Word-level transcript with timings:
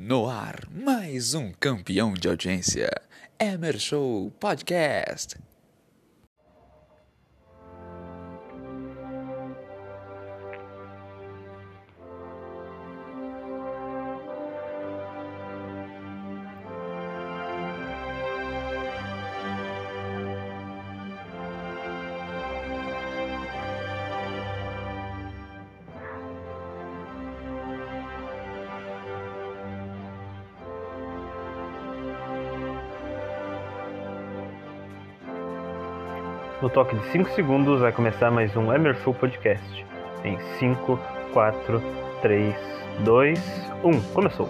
No 0.00 0.28
ar, 0.28 0.60
mais 0.70 1.34
um 1.34 1.50
campeão 1.50 2.14
de 2.14 2.28
audiência. 2.28 2.88
Emer 3.36 3.80
Show 3.80 4.30
Podcast. 4.38 5.34
No 36.68 36.74
toque 36.74 36.94
de 36.94 37.12
5 37.12 37.30
segundos 37.30 37.80
vai 37.80 37.90
começar 37.92 38.30
mais 38.30 38.54
um 38.54 38.70
Emer 38.70 38.94
Show 39.02 39.14
Podcast. 39.14 39.86
Em 40.22 40.38
5, 40.58 41.00
4, 41.32 41.82
3, 42.20 42.54
2, 43.06 43.40
1. 43.82 44.00
Começou! 44.12 44.46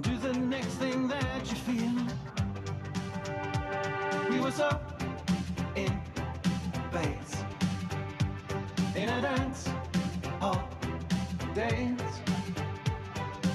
Do 0.00 0.16
the 0.20 0.38
next 0.38 0.78
thing 0.78 1.08
that 1.08 1.50
you 1.50 1.56
feel. 1.56 1.92
We 4.30 4.40
were 4.40 4.52
so 4.52 4.91
days. 11.68 11.98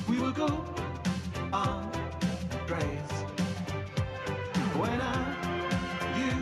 We 0.09 0.19
will 0.19 0.31
go 0.31 0.47
on. 1.51 1.91
When 4.79 5.01
I, 5.01 5.15
you, 6.19 6.33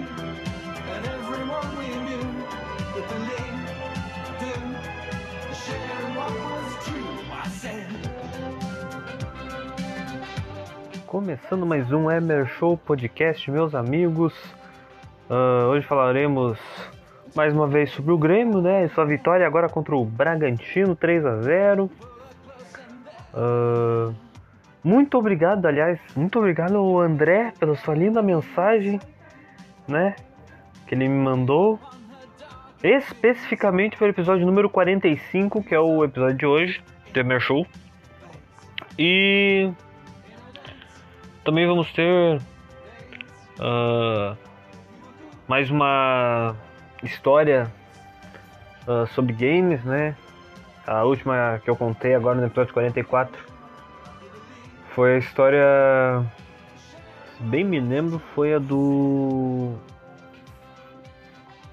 and 0.94 1.04
everyone 1.18 1.68
we 1.80 1.88
knew 2.06 2.26
do, 4.42 4.54
what 6.18 6.32
was 6.32 6.68
true. 6.86 7.14
I 7.32 7.48
said. 7.50 7.88
Começando 11.08 11.66
mais 11.66 11.92
um 11.92 12.12
Emer 12.12 12.48
Show 12.60 12.78
Podcast, 12.78 13.50
meus 13.50 13.74
amigos. 13.74 14.34
Ah, 15.30 15.68
hoje 15.68 15.88
falaremos 15.88 16.60
mais 17.36 17.54
uma 17.54 17.68
vez 17.68 17.92
sobre 17.92 18.14
o 18.14 18.18
Grêmio, 18.18 18.62
né? 18.62 18.88
Sua 18.90 19.06
vitória 19.06 19.46
agora 19.46 19.68
contra 19.68 19.94
o 19.94 20.06
Bragantino 20.06 20.96
3 20.96 21.26
a 21.26 21.42
0 21.42 21.92
Ah, 23.34 24.14
Muito 24.82 25.18
obrigado, 25.18 25.66
aliás, 25.66 26.00
muito 26.16 26.40
obrigado 26.40 26.78
ao 26.78 27.00
André 27.02 27.52
pela 27.60 27.76
sua 27.76 27.94
linda 27.94 28.22
mensagem, 28.22 29.00
né? 29.88 30.16
Que 30.88 30.96
ele 30.96 31.10
me 31.10 31.22
mandou. 31.22 31.80
Especificamente 32.82 33.98
para 33.98 34.08
o 34.08 34.10
episódio 34.10 34.46
número 34.46 34.70
45, 34.70 35.64
que 35.64 35.74
é 35.76 35.80
o 35.80 36.04
episódio 36.04 36.38
de 36.38 36.46
hoje, 36.46 36.84
do 37.12 37.20
Emer 37.20 37.40
Show. 37.40 37.66
E 38.98 39.72
também 41.44 41.68
vamos 41.68 41.92
ter 41.92 42.40
ah, 43.60 44.36
mais 45.48 45.70
uma 45.70 46.56
história 47.06 47.72
ah, 48.88 49.06
sobre 49.14 49.34
games, 49.34 49.84
né? 49.84 50.16
A 50.86 51.04
última 51.04 51.60
que 51.64 51.70
eu 51.70 51.76
contei 51.76 52.14
agora 52.14 52.40
no 52.40 52.46
episódio 52.46 52.74
44 52.74 53.44
foi 54.94 55.16
a 55.16 55.18
história, 55.18 55.66
se 57.36 57.44
bem 57.44 57.64
me 57.64 57.80
lembro, 57.80 58.20
foi 58.34 58.54
a 58.54 58.60
do 58.60 59.74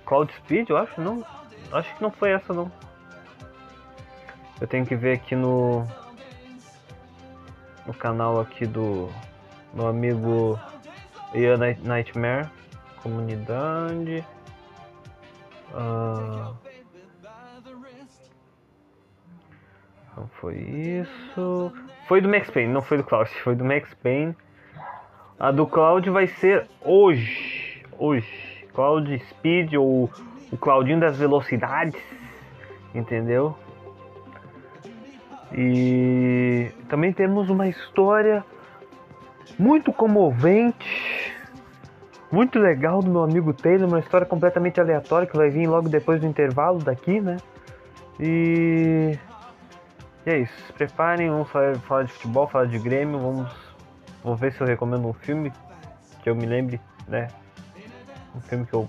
Cloud 0.07 0.33
Speed, 0.39 0.71
eu 0.71 0.77
acho, 0.77 1.01
não? 1.01 1.25
Acho 1.71 1.95
que 1.95 2.03
não 2.03 2.11
foi 2.11 2.31
essa 2.33 2.53
não. 2.53 2.71
Eu 4.61 4.67
tenho 4.67 4.87
que 4.87 4.97
ver 4.97 5.13
aqui 5.15 5.35
no 5.37 5.87
no 7.87 7.93
canal 7.93 8.41
aqui 8.41 8.65
do 8.67 9.11
meu 9.75 9.89
amigo 9.89 10.59
Ian 11.35 11.57
Night- 11.59 11.83
Nightmare, 11.83 12.49
comunidade. 13.03 14.25
Ah, 15.75 16.53
não 20.17 20.29
foi 20.41 20.57
isso. 20.57 21.73
Foi 22.07 22.21
do 22.21 22.29
Max 22.29 22.51
Payne, 22.51 22.73
não 22.73 22.83
foi 22.83 22.99
do 22.99 23.05
Cloud, 23.05 23.31
foi 23.43 23.55
do 23.55 23.65
Max 23.65 23.93
Payne. 23.95 24.37
A 25.39 25.51
do 25.51 25.67
Cloud 25.67 26.09
vai 26.11 26.27
ser 26.27 26.69
hoje. 26.83 27.83
Hoje. 27.99 28.69
Cloud 28.75 29.19
Speed 29.31 29.75
ou 29.75 30.11
o 30.51 30.57
Claudinho 30.57 31.01
das 31.01 31.17
velocidades. 31.19 32.01
Entendeu? 32.95 33.57
E 35.55 36.71
também 36.89 37.13
temos 37.13 37.51
uma 37.51 37.69
história 37.69 38.45
muito 39.59 39.93
comovente, 39.93 41.22
muito 42.33 42.59
legal 42.59 43.03
do 43.03 43.11
meu 43.11 43.23
amigo 43.23 43.53
Taylor, 43.53 43.87
uma 43.87 44.01
história 44.01 44.27
completamente 44.27 44.81
aleatória 44.81 45.29
que 45.29 45.37
vai 45.37 45.51
vir 45.51 45.69
logo 45.69 45.89
depois 45.89 46.21
do 46.21 46.27
intervalo 46.27 46.79
daqui, 46.79 47.21
né? 47.21 47.37
E, 48.19 49.19
e 50.27 50.31
é 50.31 50.39
isso, 50.39 50.55
se 50.67 50.73
preparem, 50.73 51.29
vamos 51.29 51.51
falar, 51.51 51.77
falar 51.81 52.05
de 52.05 52.13
futebol, 52.13 52.49
falar 52.49 52.67
de 52.67 52.79
Grêmio, 52.79 53.19
vamos 53.19 53.73
vou 54.25 54.35
ver 54.35 54.53
se 54.53 54.61
eu 54.61 54.67
recomendo 54.67 55.07
um 55.07 55.13
filme 55.13 55.53
que 56.23 56.31
eu 56.31 56.35
me 56.35 56.47
lembre, 56.47 56.81
né? 57.07 57.29
Um 58.35 58.41
filme 58.41 58.65
que 58.65 58.75
eu 58.75 58.89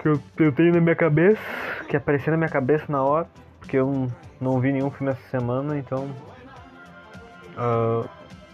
que 0.00 0.08
eu, 0.08 0.20
eu 0.38 0.52
tenho 0.52 0.72
na 0.74 0.80
minha 0.80 0.96
cabeça, 0.96 1.40
que 1.88 1.96
apareceu 1.96 2.30
na 2.30 2.36
minha 2.36 2.48
cabeça 2.48 2.84
na 2.88 3.02
hora, 3.02 3.26
porque 3.58 3.76
eu 3.76 3.86
não, 3.86 4.08
não 4.40 4.60
vi 4.60 4.72
nenhum 4.72 4.90
filme 4.90 5.12
essa 5.12 5.28
semana, 5.28 5.76
então 5.76 6.08
ah, 7.56 8.04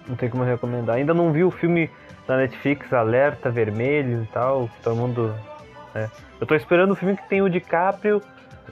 não 0.09 0.17
tem 0.17 0.29
como 0.29 0.43
recomendar. 0.43 0.97
Ainda 0.97 1.15
não 1.15 1.33
vi 1.33 1.45
o 1.45 1.51
filme 1.51 1.91
da 2.27 2.37
Netflix, 2.37 2.93
Alerta 2.93 3.51
Vermelho 3.51 4.25
e 4.25 4.27
tal, 4.27 4.69
todo 4.83 4.97
mundo. 4.97 5.35
né? 5.95 6.11
Eu 6.41 6.47
tô 6.47 6.55
esperando 6.55 6.93
o 6.93 6.97
filme 6.97 7.17
que 7.17 7.29
tem 7.29 7.43
o 7.43 7.49
DiCaprio 7.49 8.21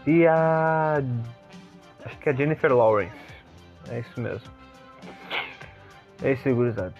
e 0.07 0.27
a. 0.27 1.03
Acho 2.05 2.19
que 2.19 2.29
é 2.29 2.33
a 2.33 2.35
Jennifer 2.35 2.73
Lawrence. 2.73 3.15
É 3.89 4.01
isso 4.01 4.21
mesmo. 4.21 4.51
É 6.23 6.33
isso 6.33 6.55
gurizada. 6.55 6.95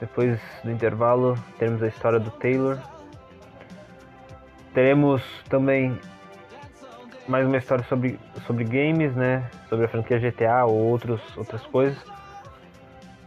Depois 0.00 0.38
do 0.62 0.70
intervalo, 0.70 1.36
teremos 1.58 1.82
a 1.82 1.88
história 1.88 2.20
do 2.20 2.30
Taylor. 2.30 2.78
Teremos 4.74 5.22
também 5.48 5.98
mais 7.26 7.46
uma 7.46 7.56
história 7.56 7.84
sobre, 7.84 8.18
sobre 8.46 8.64
games, 8.64 9.14
né? 9.14 9.48
Sobre 9.68 9.86
a 9.86 9.88
franquia 9.88 10.18
GTA 10.18 10.64
ou 10.66 10.76
outros, 10.76 11.20
outras 11.36 11.62
coisas. 11.66 11.98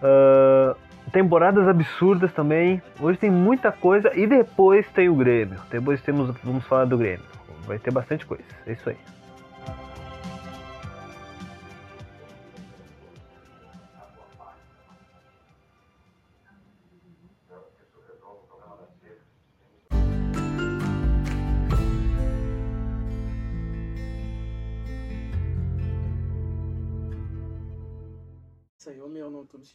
Ah, 0.02 0.76
temporadas 1.12 1.68
absurdas 1.68 2.32
também. 2.34 2.82
Hoje 3.00 3.18
tem 3.18 3.32
muita 3.32 3.72
coisa 3.72 4.12
e 4.16 4.28
depois 4.28 4.88
tem 4.90 5.10
o 5.10 5.16
Grêmio. 5.16 5.60
Depois 5.70 6.02
temos, 6.02 6.36
vamos 6.44 6.66
falar 6.66 6.86
do 6.86 6.98
Grêmio. 6.98 7.26
Vai 7.66 7.78
ter 7.80 7.92
bastante 7.92 8.26
coisa. 8.26 8.44
É 8.66 8.74
isso 8.74 8.90
aí. 8.90 8.98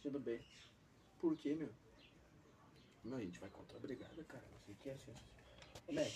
Sentindo 0.05 0.19
bem. 0.19 0.39
Por 1.19 1.35
quê, 1.35 1.55
meu? 1.55 1.69
Meu, 3.03 3.17
a 3.17 3.21
gente 3.21 3.39
vai 3.39 3.49
contra 3.49 3.77
a 3.77 3.79
brigada, 3.79 4.23
cara. 4.23 4.43
Não 4.51 4.59
sei 4.59 4.73
o 4.73 4.77
que 4.77 4.89
é 4.89 4.93
assim. 4.93 5.13
Ô, 5.87 5.93
Mac. 5.93 6.11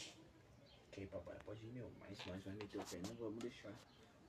Ok, 0.88 1.07
papai, 1.07 1.38
pode 1.45 1.65
ir, 1.65 1.71
meu. 1.71 1.91
Mas 2.00 2.24
nós 2.25 2.44
vai 2.44 2.53
meter 2.56 2.80
o 2.80 2.86
pé, 2.86 3.00
não 3.07 3.15
vamos 3.15 3.39
deixar 3.39 3.74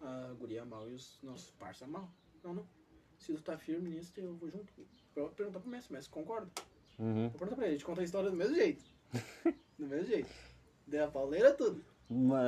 a 0.01 0.35
guria 0.39 0.65
mal 0.65 0.89
e 0.89 0.95
os 0.95 1.19
nossos 1.23 1.51
parça 1.53 1.87
mal. 1.87 2.11
Não, 2.43 2.55
não. 2.55 2.69
Se 3.19 3.35
tu 3.35 3.43
tá 3.43 3.59
firme 3.59 3.91
nisso, 3.91 4.13
eu 4.19 4.35
vou 4.37 4.51
junto. 4.51 4.73
Vou 5.15 5.29
perguntar 5.31 5.61
pro 5.61 5.69
Messi, 5.69 5.93
Messi 5.93 6.09
concorda? 6.09 6.51
Uhum. 6.99 7.29
Vou 7.29 7.39
perguntar 7.39 7.57
pra 7.57 7.65
ele, 7.67 7.75
a 7.75 7.79
gente 7.79 7.85
conta 7.85 8.01
a 8.01 8.05
história 8.05 8.31
do 8.31 8.37
mesmo 8.37 8.55
jeito. 8.55 8.85
do 9.79 9.87
mesmo 9.87 10.07
jeito. 10.07 10.31
Deu 10.87 11.05
a 11.05 11.11
pauleira 11.11 11.53
tudo. 11.55 11.85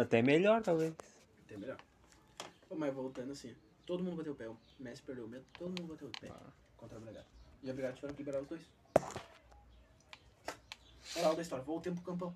Até 0.01 0.23
melhor, 0.23 0.63
talvez. 0.63 0.95
Até 1.45 1.57
melhor. 1.57 1.79
Mas 2.71 2.95
voltando 2.95 3.33
assim, 3.33 3.55
Todo 3.85 4.03
mundo 4.03 4.17
bateu 4.17 4.33
o 4.33 4.37
pé. 4.37 4.49
O 4.49 4.57
Messi 4.79 5.03
perdeu 5.03 5.27
o 5.27 5.29
medo, 5.29 5.45
todo 5.59 5.69
mundo 5.69 5.93
bateu 5.93 6.09
o 6.09 6.21
pé 6.21 6.31
Ah. 6.31 6.62
Contra 6.83 6.99
a 6.99 7.01
Brigada. 7.01 7.27
E 7.63 7.71
a 7.71 7.73
Brigada 7.73 7.95
tiveram 7.95 8.15
que 8.15 8.23
liberar 8.23 8.43
os 8.43 8.49
dois. 8.49 8.63
Moral 11.15 11.37
da 11.37 11.43
história, 11.43 11.65
voltei 11.65 11.93
pro 11.93 12.03
campão. 12.03 12.35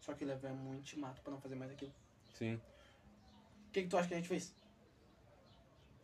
Só 0.00 0.14
que 0.14 0.24
levamos 0.24 0.60
muito 0.60 0.98
mato 0.98 1.20
pra 1.22 1.32
não 1.32 1.40
fazer 1.40 1.56
mais 1.56 1.72
aquilo. 1.72 1.92
Sim. 2.34 2.54
O 2.54 3.72
que, 3.72 3.82
que 3.82 3.88
tu 3.88 3.96
acha 3.96 4.06
que 4.06 4.14
a 4.14 4.18
gente 4.18 4.28
fez? 4.28 4.54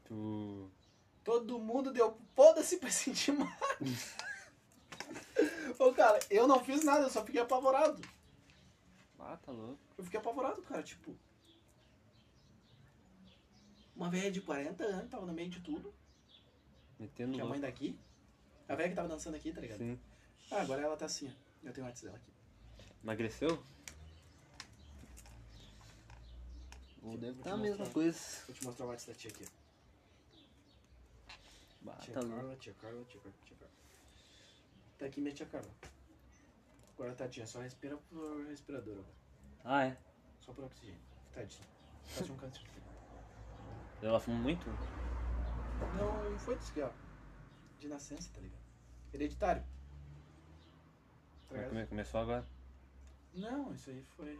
Tu. 0.04 0.68
Todo 1.22 1.58
mundo 1.58 1.92
deu 1.92 2.18
foda-se 2.34 2.78
pra 2.78 2.90
sentir 2.90 3.32
mato. 3.32 3.52
Ô, 5.78 5.92
cara, 5.92 6.18
eu 6.30 6.48
não 6.48 6.64
fiz 6.64 6.84
nada, 6.84 7.02
eu 7.02 7.10
só 7.10 7.24
fiquei 7.24 7.40
apavorado. 7.40 8.02
Ah, 9.18 9.36
tá 9.36 9.52
louco. 9.52 9.78
Eu 9.96 10.04
fiquei 10.04 10.18
apavorado, 10.18 10.62
cara, 10.62 10.82
tipo. 10.82 11.14
Uma 13.94 14.10
velha 14.10 14.30
de 14.30 14.40
40 14.40 14.82
anos, 14.82 15.10
tava 15.10 15.26
no 15.26 15.32
meio 15.32 15.50
de 15.50 15.60
tudo, 15.60 15.92
Metendo 16.98 17.34
que 17.34 17.40
é 17.40 17.42
a 17.42 17.46
mãe 17.46 17.60
daqui. 17.60 17.98
A 18.68 18.74
velha 18.74 18.88
que 18.90 18.94
tava 18.96 19.08
dançando 19.08 19.36
aqui, 19.36 19.52
tá 19.52 19.60
ligado? 19.60 19.78
Sim. 19.78 19.98
Ah, 20.50 20.60
agora 20.62 20.82
ela 20.82 20.96
tá 20.96 21.06
assim, 21.06 21.28
ó. 21.28 21.66
Eu 21.66 21.72
tenho 21.72 21.86
o 21.86 21.88
WhatsApp 21.88 22.06
dela 22.06 22.18
aqui. 22.18 22.32
Emagreceu? 23.02 23.62
Ou 27.02 27.16
deve 27.16 27.38
estar 27.38 27.50
te 27.50 27.54
a 27.54 27.56
mesma 27.56 27.78
mostrar. 27.78 27.94
coisa. 27.94 28.18
Vou 28.46 28.54
te 28.54 28.64
mostrar 28.64 28.86
o 28.86 28.88
WhatsApp 28.88 29.12
da 29.12 29.18
tia 29.18 29.30
aqui. 29.30 29.44
Bah, 31.80 31.94
Tia 32.00 32.14
tá. 32.14 32.20
Carla, 32.20 32.56
tia 32.56 32.74
Carla, 32.74 33.04
tia 33.04 33.20
Carla, 33.20 33.38
tia 33.44 33.56
Carla. 33.56 33.74
Tá 34.98 35.06
aqui 35.06 35.20
minha 35.20 35.34
tia 35.34 35.46
Carla. 35.46 35.70
Agora 36.94 37.14
tá 37.14 37.28
tia, 37.28 37.46
só 37.46 37.60
respira 37.60 37.96
por 38.10 38.46
respirador 38.48 38.94
agora. 38.94 39.14
Ah, 39.64 39.84
é. 39.86 39.96
Só 40.40 40.52
por 40.52 40.64
oxigênio. 40.64 41.00
Tadinho. 41.32 41.64
Quase 42.16 42.32
um 42.32 42.36
câncer. 42.36 42.62
Ela 44.02 44.18
fuma 44.20 44.38
muito? 44.38 44.66
Não 45.96 46.38
foi 46.38 46.56
disso 46.56 46.70
aqui, 46.72 46.82
ó. 46.82 46.90
De 47.78 47.88
nascença, 47.88 48.30
tá 48.34 48.40
ligado? 48.40 48.60
Hereditário. 49.12 49.62
Tá 51.48 51.56
Mas 51.56 51.68
come- 51.68 51.86
Começou 51.86 52.20
agora. 52.20 52.46
Não, 53.34 53.72
isso 53.74 53.90
aí 53.90 54.02
foi 54.02 54.38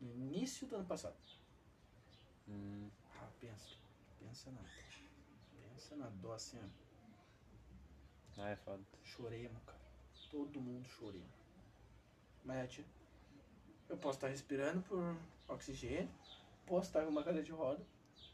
no 0.00 0.10
início 0.10 0.66
do 0.66 0.76
ano 0.76 0.84
passado. 0.84 1.16
Hum. 2.48 2.88
Ah, 3.16 3.28
pensa. 3.40 3.70
Pensa 4.20 4.50
na. 4.50 4.60
Pensa 5.60 5.96
na 5.96 6.08
dó 6.08 6.32
assim, 6.34 6.58
ó. 6.58 8.42
Ah, 8.42 8.50
é 8.50 8.56
foda. 8.56 8.82
Choremos, 9.04 9.62
cara. 9.64 9.78
Todo 10.30 10.60
mundo 10.60 10.86
choremos. 10.88 11.28
Mas, 12.44 12.70
tia, 12.72 12.84
eu 13.88 13.96
posso 13.96 14.16
estar 14.18 14.28
respirando 14.28 14.82
por 14.82 15.16
oxigênio, 15.48 16.10
posso 16.66 16.88
estar 16.88 17.02
com 17.04 17.10
uma 17.10 17.22
cadeira 17.22 17.44
de 17.44 17.52
roda, 17.52 17.82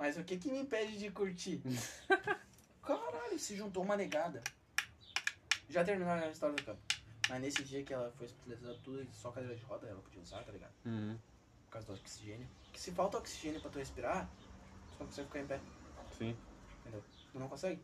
mas 0.01 0.17
o 0.17 0.25
que 0.25 0.39
que 0.39 0.51
me 0.51 0.61
impede 0.61 0.97
de 0.97 1.11
curtir? 1.11 1.63
Caralho, 2.83 3.39
se 3.39 3.55
juntou 3.55 3.85
uma 3.85 3.99
negada. 3.99 4.43
Já 5.69 5.85
terminou 5.85 6.11
a 6.15 6.31
história 6.31 6.57
do 6.57 6.65
campo. 6.65 6.81
Mas 7.29 7.41
nesse 7.43 7.63
dia 7.63 7.85
que 7.85 7.93
ela 7.93 8.11
foi 8.13 8.27
hospitalizada 8.27 8.79
tudo, 8.83 9.07
só 9.13 9.31
cadeira 9.31 9.55
de 9.55 9.63
roda 9.63 9.87
ela 9.87 10.01
podia 10.01 10.23
usar, 10.23 10.43
tá 10.43 10.51
ligado? 10.51 10.73
Uhum. 10.87 11.19
Por 11.67 11.73
causa 11.73 11.87
do 11.89 11.93
oxigênio. 11.93 12.49
Que 12.73 12.81
se 12.81 12.91
falta 12.93 13.19
oxigênio 13.19 13.61
pra 13.61 13.71
tu 13.71 13.79
respirar, 13.79 14.27
tu 14.89 15.01
não 15.01 15.07
consegue 15.07 15.29
ficar 15.29 15.41
em 15.41 15.47
pé. 15.47 15.61
Sim. 16.17 16.37
Entendeu? 16.81 17.05
Tu 17.31 17.39
não 17.39 17.49
consegue. 17.49 17.83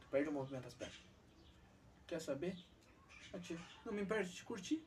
Tu 0.00 0.06
perde 0.10 0.30
o 0.30 0.32
movimento 0.32 0.64
das 0.64 0.74
pernas. 0.74 0.96
Quer 2.06 2.20
saber? 2.20 2.56
Não 3.84 3.92
me 3.92 4.02
impede 4.02 4.34
de 4.34 4.42
curtir. 4.42 4.82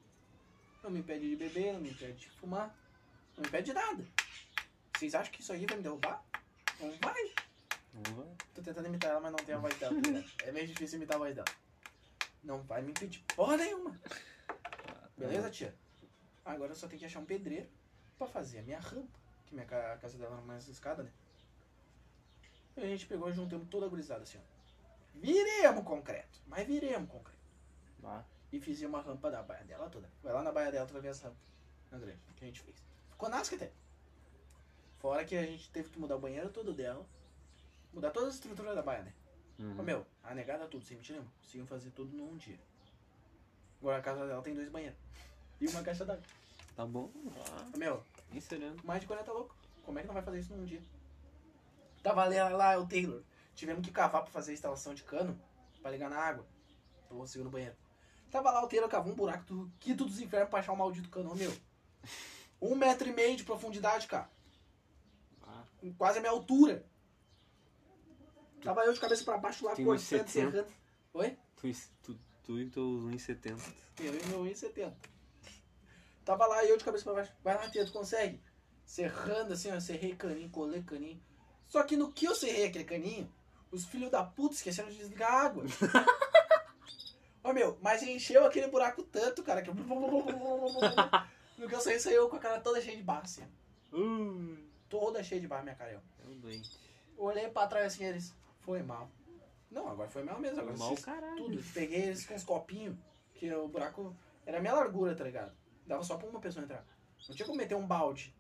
Não 0.82 0.90
me 0.90 1.00
impede 1.02 1.30
de 1.30 1.36
beber, 1.36 1.74
não 1.74 1.80
me 1.80 1.92
impede 1.92 2.22
de 2.22 2.30
fumar. 2.32 2.76
Não 3.38 3.44
me 3.44 3.48
impede 3.48 3.68
de 3.68 3.74
nada. 3.74 4.04
Vocês 4.98 5.14
acham 5.14 5.32
que 5.32 5.42
isso 5.42 5.54
aí 5.54 5.68
vai 5.68 5.78
me 5.78 5.84
derrubar? 5.84 6.26
Não 6.82 6.92
vai. 7.00 7.34
Vamos 7.94 8.26
lá. 8.26 8.34
Tô 8.54 8.62
tentando 8.62 8.88
imitar 8.88 9.12
ela, 9.12 9.20
mas 9.20 9.32
não 9.32 9.40
tem 9.40 9.56
a 9.56 9.58
voz 9.60 9.76
dela. 9.78 9.94
tá? 10.02 10.10
É 10.48 10.52
meio 10.52 10.68
difícil 10.68 10.98
imitar 10.98 11.16
a 11.16 11.20
voz 11.20 11.36
dela. 11.36 11.48
Não 12.44 12.62
vai 12.64 12.82
me 12.82 12.92
impedir 12.92 13.24
porra 13.36 13.58
nenhuma. 13.58 14.00
Beleza, 15.18 15.50
tia? 15.52 15.76
Agora 16.44 16.72
eu 16.72 16.76
só 16.76 16.88
tenho 16.88 17.00
que 17.00 17.06
achar 17.06 17.20
um 17.20 17.26
pedreiro 17.26 17.70
pra 18.18 18.28
fazer 18.28 18.60
a 18.60 18.64
minha 18.64 18.80
rampa. 18.80 19.20
Que 19.46 19.54
minha 19.54 19.66
ca- 19.68 19.98
casa 19.98 20.18
dela 20.18 20.36
era 20.36 20.42
mais 20.42 20.68
escada, 20.68 21.04
né? 21.04 21.12
E 22.78 22.82
a 22.82 22.88
gente 22.88 23.06
pegou 23.06 23.30
e 23.30 23.34
juntamos 23.34 23.68
toda 23.70 23.86
a 23.86 23.90
gurizada 23.90 24.24
assim, 24.24 24.40
ó. 24.40 24.42
Viremos 25.14 25.84
concreto. 25.84 26.40
Mas 26.48 26.66
viremos 26.66 27.10
concreto. 27.10 27.38
Ah, 28.04 28.24
E 28.52 28.60
fizemos 28.60 28.96
uma 28.96 29.04
rampa 29.04 29.30
da 29.30 29.44
baia 29.44 29.64
dela 29.66 29.90
toda. 29.90 30.10
Vai 30.24 30.34
lá 30.34 30.42
na 30.42 30.52
baia 30.52 30.72
dela, 30.72 30.88
tu 30.88 30.94
vai 30.94 31.02
ver 31.02 31.10
as 31.10 31.22
rampas. 31.22 31.38
Na 31.92 32.00
grande, 32.00 32.20
que 32.36 32.44
a 32.44 32.48
gente 32.48 32.62
fez. 32.62 32.76
Ficou 33.12 33.30
nasca 33.30 33.56
até. 33.56 33.72
Fora 35.02 35.26
que 35.26 35.36
a 35.36 35.44
gente 35.44 35.68
teve 35.72 35.90
que 35.90 36.00
mudar 36.00 36.16
o 36.16 36.20
banheiro 36.20 36.50
todo 36.50 36.74
dela. 36.74 37.04
Mudar 37.92 38.12
toda 38.12 38.28
a 38.28 38.30
estrutura 38.30 38.76
da 38.76 38.84
baia, 38.84 39.02
né? 39.02 39.14
uhum. 39.58 39.80
Ô, 39.80 39.84
meu, 39.84 40.06
a 40.24 40.36
negada 40.36 40.68
tudo, 40.68 40.86
sem 40.86 40.96
mentir 40.96 41.14
nenhuma. 41.14 41.32
Conseguiam 41.42 41.66
fazer 41.66 41.90
tudo 41.90 42.16
num 42.16 42.38
dia. 42.38 42.60
Agora 43.82 43.98
a 43.98 44.02
casa 44.02 44.28
dela 44.28 44.42
tem 44.44 44.54
dois 44.54 44.70
banheiros. 44.70 44.98
E 45.60 45.68
uma 45.68 45.82
caixa 45.82 46.06
d'água. 46.06 46.24
Tá 46.76 46.86
bom. 46.86 47.12
Ah, 47.36 47.78
Meu, 47.78 48.04
nem 48.30 48.40
sereno. 48.40 48.76
mais 48.84 49.02
de 49.02 49.08
40 49.08 49.32
louco. 49.32 49.56
Como 49.84 49.98
é 49.98 50.02
que 50.02 50.08
não 50.08 50.14
vai 50.14 50.24
fazer 50.24 50.40
isso 50.40 50.56
num 50.56 50.66
dia? 50.66 50.82
Tava 52.04 52.26
lá, 52.26 52.50
lá 52.50 52.78
o 52.78 52.88
Taylor. 52.88 53.24
Tivemos 53.56 53.84
que 53.86 53.92
cavar 53.92 54.22
pra 54.22 54.32
fazer 54.32 54.52
a 54.52 54.54
instalação 54.54 54.94
de 54.94 55.04
cano. 55.04 55.38
Pra 55.82 55.90
ligar 55.92 56.10
na 56.12 56.18
água. 56.18 56.46
Você 57.10 57.40
ir 57.40 57.44
no 57.44 57.50
banheiro. 57.50 57.76
Tava 58.30 58.52
lá 58.52 58.64
o 58.64 58.68
Taylor, 58.68 58.88
cavou 58.88 59.12
um 59.12 59.16
buraco 59.16 59.44
do 59.46 59.72
quinto 59.80 60.06
dos 60.06 60.20
infernos 60.20 60.50
pra 60.50 60.60
achar 60.60 60.72
o 60.72 60.78
maldito 60.78 61.10
cano. 61.10 61.36
Meu. 61.36 61.52
Um 62.62 62.76
metro 62.76 63.10
e 63.10 63.12
meio 63.12 63.36
de 63.36 63.44
profundidade, 63.44 64.08
cara. 64.08 64.30
Quase 65.98 66.20
a 66.20 66.22
minha 66.22 66.32
altura. 66.32 66.86
Tava 68.64 68.86
eu 68.86 68.94
de 68.94 69.00
cabeça 69.00 69.24
pra 69.24 69.38
baixo 69.38 69.66
lá, 69.66 69.76
cortando, 69.76 69.98
1,70. 69.98 70.28
serrando. 70.28 70.74
Oi? 71.14 71.38
tu, 71.58 71.74
tu, 72.04 72.20
tu 72.44 72.60
e 72.60 72.70
teus 72.70 73.04
1,70. 73.04 73.60
Eu 74.00 74.14
e 74.14 74.26
meu 74.28 74.44
1,70. 74.44 74.94
Tava 76.24 76.46
lá 76.46 76.64
eu 76.66 76.78
de 76.78 76.84
cabeça 76.84 77.04
pra 77.04 77.14
baixo. 77.14 77.34
Vai 77.44 77.56
lá, 77.56 77.70
tia, 77.70 77.86
tu 77.86 77.92
consegue? 77.92 78.40
Serrando 78.86 79.54
assim, 79.54 79.72
ó, 79.72 79.80
serrei 79.80 80.16
caninho, 80.16 80.50
colei 80.50 80.84
caninho. 80.84 81.22
Só 81.68 81.82
que 81.84 81.98
no 81.98 82.12
que 82.12 82.26
eu 82.26 82.36
serrei 82.36 82.66
aquele 82.66 82.84
caninho, 82.84 83.32
os 83.72 83.86
filhos 83.86 84.12
da 84.12 84.24
puta 84.24 84.56
esqueceram 84.56 84.90
de 84.90 84.98
desligar 84.98 85.32
a 85.32 85.42
água. 85.42 85.64
Ô 87.44 87.54
meu, 87.54 87.80
mas 87.82 88.04
encheu 88.04 88.46
aquele 88.46 88.68
buraco 88.68 89.02
tanto, 89.04 89.42
cara, 89.42 89.62
que 89.62 89.70
eu... 89.70 89.74
No 91.58 91.68
que 91.68 91.76
eu 91.76 91.80
saí, 91.80 92.00
saiu 92.00 92.28
com 92.28 92.36
a 92.36 92.40
cara 92.40 92.60
toda 92.60 92.82
cheia 92.82 92.98
de 92.98 93.04
barro, 93.04 93.24
assim. 93.24 93.44
Uh, 93.94 94.58
Toda 94.92 95.24
cheia 95.24 95.40
de 95.40 95.48
barro, 95.48 95.64
minha 95.64 95.76
cara. 95.76 95.94
Eu 95.94 96.02
é 96.26 96.28
um 96.28 96.38
doente. 96.38 96.78
olhei 97.18 97.50
pra 97.50 97.66
trás 97.66 97.94
assim, 97.94 98.04
eles... 98.04 98.36
Foi 98.60 98.84
mal. 98.84 99.10
Não, 99.72 99.88
agora 99.88 100.10
foi 100.10 100.22
mal 100.22 100.38
mesmo. 100.38 100.60
Agora 100.60 100.76
Foi 100.76 100.88
mal, 100.88 100.98
caralho. 100.98 101.36
tudo. 101.38 101.64
Peguei 101.74 102.04
eles 102.04 102.26
com 102.26 102.36
os 102.36 102.44
copinhos, 102.44 102.98
que 103.34 103.52
o 103.54 103.70
buraco 103.70 104.14
era 104.46 104.58
a 104.58 104.62
minha 104.62 104.74
largura, 104.74 105.16
tá 105.16 105.24
ligado? 105.24 105.56
Dava 105.88 106.04
só 106.04 106.18
pra 106.18 106.28
uma 106.28 106.42
pessoa 106.42 106.64
entrar. 106.66 106.86
Não 107.28 107.36
tinha 107.36 107.46
como 107.46 107.58
meter 107.58 107.76
um 107.76 107.88
balde. 107.88 108.36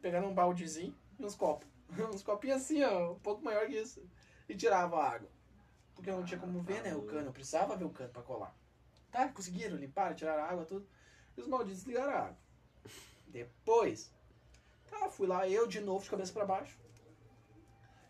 Pegando 0.00 0.28
um 0.28 0.32
baldezinho 0.34 0.96
e 1.18 1.24
uns 1.24 1.34
copos. 1.34 1.68
uns 2.14 2.22
copinhos 2.22 2.62
assim, 2.62 2.82
ó, 2.84 3.12
um 3.12 3.18
pouco 3.18 3.42
maior 3.42 3.66
que 3.66 3.76
isso. 3.76 4.08
E 4.48 4.54
tirava 4.54 4.96
a 4.96 5.10
água. 5.10 5.28
Porque 5.94 6.08
eu 6.08 6.16
não 6.16 6.24
tinha 6.24 6.38
como 6.38 6.62
ver, 6.62 6.82
né, 6.82 6.94
o 6.94 7.02
cano. 7.02 7.26
Eu 7.26 7.32
precisava 7.32 7.76
ver 7.76 7.84
o 7.84 7.90
cano 7.90 8.10
pra 8.10 8.22
colar. 8.22 8.56
Tá, 9.10 9.28
conseguiram, 9.28 9.76
limparam, 9.76 10.14
tiraram 10.14 10.44
a 10.44 10.46
água, 10.46 10.64
tudo. 10.64 10.88
E 11.36 11.40
os 11.40 11.48
malditos 11.48 11.82
ligaram 11.82 12.12
a 12.12 12.18
água. 12.20 12.38
Depois, 13.26 14.12
tá, 14.90 15.08
fui 15.08 15.26
lá, 15.26 15.48
eu 15.48 15.66
de 15.66 15.80
novo, 15.80 16.02
de 16.04 16.10
cabeça 16.10 16.32
pra 16.32 16.44
baixo. 16.44 16.78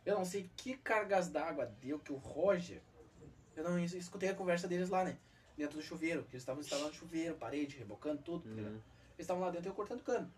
Eu 0.05 0.17
não 0.17 0.25
sei 0.25 0.51
que 0.57 0.77
cargas 0.77 1.29
d'água 1.29 1.67
deu 1.81 1.99
que 1.99 2.13
o 2.13 2.17
Roger. 2.17 2.81
Eu 3.55 3.65
não 3.65 3.79
es- 3.79 3.93
escutei 3.93 4.31
a 4.31 4.35
conversa 4.35 4.67
deles 4.67 4.89
lá, 4.89 5.05
né? 5.05 5.19
Dentro 5.57 5.77
do 5.79 5.83
chuveiro, 5.85 6.23
que 6.25 6.31
eles 6.33 6.43
estavam 6.43 6.63
instalando 6.63 6.95
chuveiro, 6.95 7.37
parede, 7.37 7.77
rebocando 7.77 8.23
tudo, 8.23 8.45
tá? 8.45 8.61
Uhum. 8.63 8.67
Eles 8.69 8.81
estavam 9.19 9.43
lá 9.43 9.51
dentro 9.51 9.69
e 9.69 9.71
eu 9.71 9.75
cortando 9.75 10.03
cano. 10.03 10.33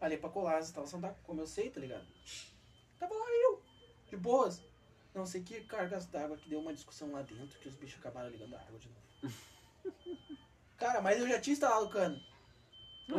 Ali 0.00 0.16
pra 0.16 0.30
colar 0.30 0.58
as 0.58 0.68
instalações 0.68 1.02
da 1.02 1.10
como 1.24 1.40
eu 1.40 1.46
sei, 1.46 1.68
tá 1.70 1.80
ligado? 1.80 2.06
Tava 2.98 3.12
lá 3.14 3.26
eu, 3.28 3.62
de 4.06 4.16
boas. 4.16 4.62
Não 5.12 5.26
sei 5.26 5.42
que 5.42 5.60
cargas 5.62 6.06
d'água 6.06 6.36
que 6.36 6.48
deu 6.48 6.60
uma 6.60 6.72
discussão 6.72 7.10
lá 7.10 7.22
dentro, 7.22 7.58
que 7.58 7.68
os 7.68 7.74
bichos 7.74 7.98
acabaram 7.98 8.30
ligando 8.30 8.54
a 8.54 8.60
água 8.60 8.78
de 8.78 8.88
novo. 8.88 9.00
Cara, 10.78 11.02
mas 11.02 11.18
eu 11.20 11.28
já 11.28 11.40
tinha 11.40 11.52
instalado 11.52 11.86
o 11.86 11.90
cano. 11.90 12.18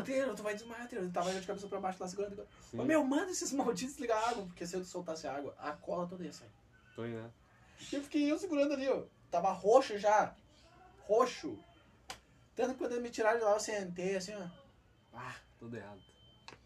Teiro, 0.03 0.35
tu 0.35 0.43
vai 0.43 0.53
desmaiar, 0.53 0.87
Teiro. 0.87 1.05
Eu 1.05 1.11
tava 1.11 1.33
de 1.33 1.45
cabeça 1.45 1.67
pra 1.67 1.79
baixo 1.79 1.97
lá 1.99 2.07
segurando. 2.07 2.47
Ô, 2.73 2.83
meu, 2.83 3.03
manda 3.03 3.31
esses 3.31 3.51
malditos 3.51 3.97
ligar 3.97 4.17
a 4.23 4.29
água, 4.29 4.45
porque 4.45 4.65
se 4.65 4.75
eu 4.75 4.85
soltasse 4.85 5.27
a 5.27 5.35
água, 5.35 5.55
a 5.57 5.71
cola 5.71 6.07
toda 6.07 6.23
ia 6.23 6.31
sair. 6.31 6.51
Tô 6.95 7.01
aí, 7.01 7.11
né? 7.11 7.31
E 7.91 7.95
eu 7.95 8.03
fiquei 8.03 8.31
eu 8.31 8.37
segurando 8.37 8.73
ali, 8.73 8.87
ó. 8.87 9.03
Tava 9.29 9.51
roxo 9.51 9.97
já. 9.97 10.35
Roxo. 11.01 11.57
Tanto 12.55 12.73
que 12.73 12.77
quando 12.77 12.91
eles 12.91 13.03
me 13.03 13.09
tiraram 13.09 13.39
de 13.39 13.45
lá, 13.45 13.53
eu 13.53 13.59
sentei 13.59 14.15
assim, 14.15 14.35
ó. 14.35 14.47
Ah, 15.13 15.35
tudo 15.57 15.77
errado. 15.77 16.01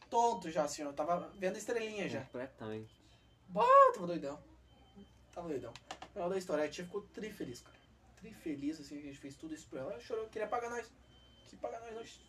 Tonto 0.09 0.51
já, 0.51 0.63
assim, 0.63 0.83
ó. 0.83 0.91
Tava 0.91 1.31
vendo 1.35 1.57
estrelinha 1.57 2.09
já. 2.09 2.21
Completamente. 2.21 3.01
Ah, 3.55 3.91
tava 3.93 4.07
doidão. 4.07 4.43
Tava 5.31 5.47
doidão. 5.47 5.73
Final 6.11 6.29
da 6.29 6.37
história, 6.37 6.63
a 6.63 6.69
tia 6.69 6.85
ficou 6.85 7.01
tri 7.13 7.31
feliz, 7.31 7.61
cara. 7.61 7.77
Tri 8.17 8.33
feliz, 8.33 8.79
assim, 8.79 8.99
que 8.99 9.03
a 9.03 9.11
gente 9.11 9.19
fez 9.19 9.35
tudo 9.35 9.53
isso 9.53 9.67
pra 9.69 9.81
ela. 9.81 9.91
Ela 9.93 10.01
chorou, 10.01 10.27
queria 10.27 10.47
pagar 10.47 10.69
nós. 10.69 10.91
Que 11.47 11.55
pagar 11.57 11.79
nós, 11.81 11.93
nós. 11.93 12.19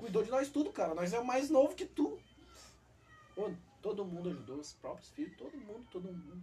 Cuidou 0.00 0.22
de 0.22 0.30
nós 0.30 0.48
tudo, 0.48 0.72
cara. 0.72 0.94
Nós 0.94 1.12
é 1.12 1.18
o 1.18 1.24
mais 1.24 1.50
novo 1.50 1.74
que 1.74 1.86
tu. 1.86 2.18
Pô, 3.34 3.50
todo 3.80 4.04
mundo 4.04 4.30
ajudou, 4.30 4.58
os 4.58 4.72
próprios 4.72 5.10
filhos, 5.10 5.36
todo 5.36 5.56
mundo, 5.56 5.86
todo 5.90 6.12
mundo. 6.12 6.42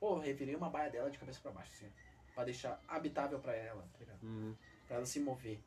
Pô, 0.00 0.18
revirei 0.18 0.56
uma 0.56 0.68
baia 0.68 0.90
dela 0.90 1.10
de 1.10 1.18
cabeça 1.18 1.40
pra 1.40 1.52
baixo, 1.52 1.72
assim. 1.72 1.92
Pra 2.34 2.44
deixar 2.44 2.82
habitável 2.88 3.38
pra 3.38 3.54
ela, 3.54 3.82
tá 3.92 3.98
ligado? 3.98 4.22
Uhum. 4.22 4.54
Pra 4.86 4.96
ela 4.96 5.06
se 5.06 5.20
mover. 5.20 5.60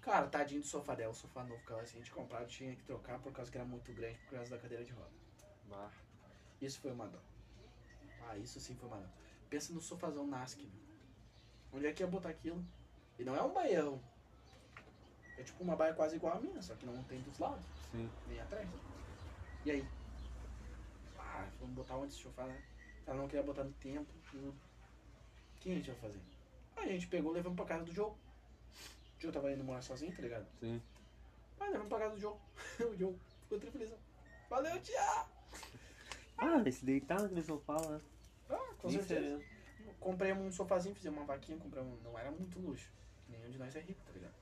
Cara, 0.00 0.26
tadinho 0.26 0.60
do 0.60 0.66
sofá 0.66 0.94
dela, 0.94 1.12
o 1.12 1.14
sofá 1.14 1.44
novo 1.44 1.64
que 1.64 1.72
ela 1.72 1.84
tinha 1.84 2.04
comprado, 2.10 2.46
tinha 2.48 2.74
que 2.74 2.82
trocar 2.82 3.20
por 3.20 3.32
causa 3.32 3.50
que 3.50 3.56
era 3.56 3.66
muito 3.66 3.92
grande, 3.92 4.18
por 4.26 4.36
causa 4.36 4.50
da 4.50 4.58
cadeira 4.58 4.84
de 4.84 4.92
roda. 4.92 5.10
Bah. 5.68 5.90
Isso 6.60 6.80
foi 6.80 6.92
uma 6.92 7.06
dó. 7.06 7.18
Ah, 8.28 8.36
isso 8.36 8.60
sim 8.60 8.74
foi 8.76 8.88
uma 8.88 8.98
dó. 8.98 9.08
Pensa 9.48 9.72
no 9.72 9.80
sofazão 9.80 10.26
Nasc, 10.26 10.58
meu. 10.58 10.82
Onde 11.72 11.86
é 11.86 11.92
que 11.92 12.02
ia 12.02 12.06
botar 12.06 12.28
aquilo? 12.28 12.64
E 13.18 13.24
não 13.24 13.34
é 13.34 13.42
um 13.42 13.52
baião. 13.52 14.00
É 15.38 15.42
tipo 15.42 15.62
uma 15.62 15.76
baia 15.76 15.94
quase 15.94 16.16
igual 16.16 16.36
a 16.36 16.40
minha, 16.40 16.60
só 16.62 16.74
que 16.74 16.86
não 16.86 17.02
tem 17.04 17.20
dos 17.22 17.38
lados, 17.38 17.64
Sim. 17.90 18.08
nem 18.28 18.40
atrás. 18.40 18.68
E 19.64 19.70
aí? 19.70 19.86
Ah, 21.18 21.48
vamos 21.58 21.74
botar 21.74 21.96
onde 21.96 22.12
esse 22.12 22.22
sofá, 22.22 22.44
né? 22.44 22.62
Ela 23.06 23.16
não 23.16 23.26
queria 23.26 23.42
botar 23.42 23.64
no 23.64 23.72
tempo, 23.74 24.12
tudo. 24.30 24.50
O 24.50 25.60
que 25.60 25.70
a 25.70 25.74
gente 25.74 25.90
vai 25.90 26.00
fazer? 26.00 26.20
Aí 26.76 26.88
a 26.90 26.92
gente 26.92 27.06
pegou 27.06 27.32
e 27.32 27.34
levamos 27.34 27.56
pra 27.56 27.64
casa 27.64 27.84
do 27.84 27.92
Joe. 27.92 28.10
O 28.10 28.16
Joe 29.20 29.32
tava 29.32 29.52
indo 29.52 29.64
morar 29.64 29.82
sozinho, 29.82 30.14
tá 30.14 30.22
ligado? 30.22 30.46
Sim. 30.60 30.80
Aí 31.60 31.68
levamos 31.68 31.88
pra 31.88 31.98
casa 31.98 32.14
do 32.14 32.20
Joe. 32.20 32.36
o 32.80 32.96
Joe 32.96 33.16
ficou 33.42 33.58
trifelizão. 33.58 33.98
Valeu, 34.50 34.80
tia! 34.82 35.26
Ah, 36.36 36.62
esse 36.66 36.84
deitar 36.84 37.20
naquele 37.20 37.42
sofá 37.42 37.76
lá. 37.76 38.00
Ah, 38.50 38.74
com 38.78 38.88
Nem 38.88 39.02
certeza. 39.02 39.42
Comprei 40.00 40.32
um 40.32 40.50
sofazinho, 40.50 40.94
fizemos 40.94 41.18
uma 41.20 41.26
vaquinha, 41.26 41.56
compramos. 41.58 42.02
Não 42.02 42.18
era 42.18 42.30
muito 42.30 42.58
luxo. 42.58 42.90
Nenhum 43.28 43.48
de 43.48 43.58
nós 43.58 43.74
é 43.76 43.80
rico, 43.80 44.00
tá 44.04 44.12
ligado? 44.12 44.34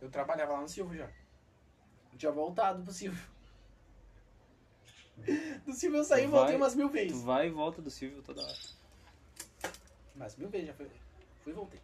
Eu 0.00 0.10
trabalhava 0.10 0.52
lá 0.52 0.60
no 0.60 0.68
Silvio 0.68 0.96
já. 0.98 1.10
Eu 2.12 2.18
tinha 2.18 2.32
voltado 2.32 2.82
pro 2.82 2.92
Silvio. 2.92 3.22
Do 5.66 5.72
Silvio 5.74 5.98
eu 5.98 6.04
saí 6.04 6.24
e 6.24 6.26
Tu 6.26 6.30
voltei 6.30 6.56
umas 6.56 6.74
mil 6.74 6.88
Tu 6.88 6.92
vezes. 6.92 7.22
vai 7.22 7.48
e 7.48 7.50
volta 7.50 7.82
do 7.82 7.90
Silvio 7.90 8.22
toda 8.22 8.42
hora. 8.42 8.58
Mas 10.14 10.36
mil 10.36 10.48
vezes 10.48 10.68
já 10.68 10.74
foi. 10.74 10.90
Fui 11.42 11.52
e 11.52 11.56
voltei. 11.56 11.80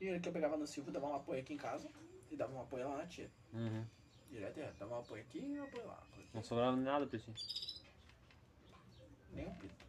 E 0.00 0.06
ele 0.06 0.20
que 0.20 0.28
eu 0.28 0.32
pegava 0.32 0.56
no 0.56 0.66
Silvio, 0.66 0.92
dava 0.92 1.06
um 1.06 1.14
apoio 1.14 1.40
aqui 1.40 1.54
em 1.54 1.56
casa 1.56 1.88
e 2.30 2.36
dava 2.36 2.52
um 2.52 2.60
apoio 2.60 2.88
lá 2.88 2.98
na 2.98 3.06
tia. 3.06 3.30
Uhum. 3.52 3.86
Direto 4.30 4.58
é, 4.60 4.72
dava 4.78 4.96
um 4.96 5.00
apoio 5.00 5.22
aqui 5.22 5.38
e 5.38 5.60
um 5.60 5.64
apoio 5.64 5.86
lá. 5.86 5.94
apoio. 5.94 6.26
Não 6.34 6.42
sobrava 6.42 6.76
nada 6.76 7.06
pra 7.06 7.18
ti. 7.18 7.32
Nem 9.32 9.46
um 9.46 9.54
pito. 9.54 9.86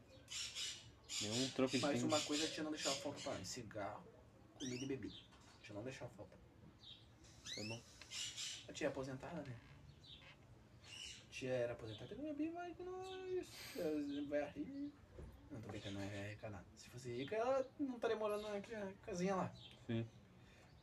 Nenhum 1.21 1.49
troco 1.49 1.71
de 1.71 1.79
Mas 1.79 2.03
uma 2.03 2.19
coisa 2.21 2.45
a 2.45 2.49
tia 2.49 2.63
não 2.63 2.71
deixava 2.71 2.95
falta 2.97 3.19
pra 3.21 3.33
mim: 3.33 3.43
cigarro, 3.43 4.03
comida 4.59 4.83
e 4.83 4.87
bebida. 4.87 5.15
A 5.63 5.65
tia 5.65 5.75
não 5.75 5.83
deixava 5.83 6.11
falta. 6.11 6.35
Tá 7.55 7.63
bom. 7.63 7.81
A 8.67 8.73
tia 8.73 8.87
é 8.87 8.89
aposentada, 8.89 9.41
né? 9.43 9.55
A 10.85 11.31
tia 11.31 11.51
era 11.51 11.71
aposentada, 11.71 12.13
minha 12.15 12.33
bia 12.33 12.51
vai 12.51 12.73
com 12.73 12.83
nós. 12.83 13.47
Vai 14.27 14.51
rir. 14.51 14.91
Não, 15.49 15.61
tô 15.61 15.67
brincando, 15.69 15.99
não 15.99 16.01
é 16.03 16.31
rica 16.31 16.49
nada. 16.49 16.65
Se 16.77 16.89
fosse 16.89 17.15
rica, 17.15 17.37
ela 17.37 17.65
não 17.79 17.95
estaria 17.95 18.17
morando 18.17 18.41
na 18.41 18.59
casinha 19.05 19.35
lá. 19.35 19.49
Sim. 19.87 20.05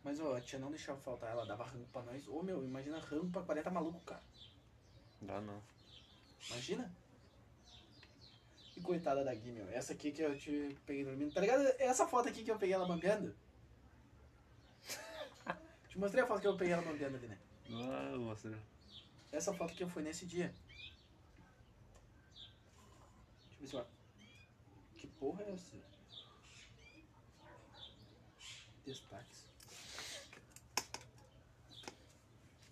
Mas, 0.03 0.19
ó, 0.19 0.35
a 0.35 0.41
tia 0.41 0.59
não 0.59 0.71
deixava 0.71 0.99
faltar, 1.03 1.31
ela 1.31 1.45
dava 1.45 1.65
rango 1.65 1.87
pra 1.93 2.03
nós. 2.03 2.27
Ô, 2.27 2.43
meu, 2.43 2.65
imagina 2.65 2.99
rango 3.01 3.29
pra 3.31 3.43
40 3.43 3.71
maluco, 3.71 4.01
cara. 4.01 4.23
Dá 5.21 5.43
não. 5.43 5.63
Imagina. 6.49 6.91
E 8.75 8.81
coitada 8.81 9.23
da 9.23 9.35
Gui, 9.35 9.53
meu. 9.53 9.69
Essa 9.69 9.93
aqui 9.93 10.11
que 10.11 10.23
eu 10.23 10.39
te 10.39 10.75
peguei 10.87 11.05
dormindo. 11.05 11.35
Tá 11.35 11.43
ligado? 11.43 11.67
Essa 11.79 12.09
foto 12.09 12.31
aqui 12.31 12.43
que 12.43 12.51
eu 12.51 12.59
peguei 12.59 12.75
ela 12.75 12.87
bambeando. 12.87 13.37
Mostrei 16.01 16.25
a 16.25 16.27
foto 16.27 16.41
que 16.41 16.47
eu 16.47 16.57
peguei 16.57 16.73
ela 16.73 16.83
bambeando 16.83 17.17
ali, 17.19 17.29
né? 17.29 17.39
Ah, 17.71 18.17
você. 18.17 18.57
Essa 19.31 19.53
foto 19.53 19.75
que 19.75 19.85
eu 19.85 19.89
fui 19.89 20.03
nesse 20.03 20.27
dia. 20.27 20.53
Deixa 23.49 23.53
eu 23.53 23.61
ver 23.61 23.67
se 23.67 23.77
eu... 23.77 23.87
Que 24.97 25.07
porra 25.07 25.43
é 25.43 25.53
essa? 25.53 25.77
Destaques. 28.85 29.45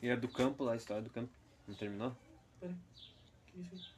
E 0.00 0.08
era 0.08 0.20
do 0.20 0.28
campo 0.28 0.64
lá, 0.64 0.72
a 0.72 0.76
história 0.76 1.02
do 1.02 1.10
campo. 1.10 1.32
Não 1.66 1.74
terminou? 1.74 2.16
Pera 2.58 2.72
aí. 2.72 2.78
Que 3.46 3.60
isso 3.60 3.92
aí? 3.92 3.97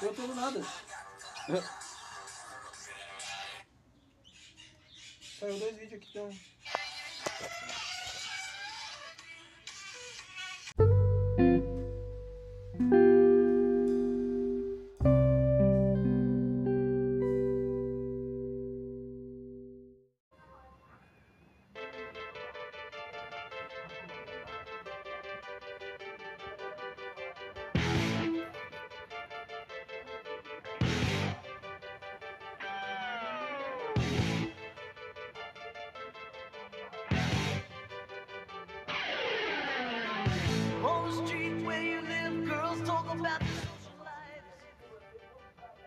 Eu 0.00 0.14
tô 0.14 0.26
do 0.26 0.34
nada. 0.34 0.62
Saiu 5.38 5.58
dois 5.58 5.76
vídeos 5.76 5.94
aqui 5.94 6.08
então. 6.10 6.30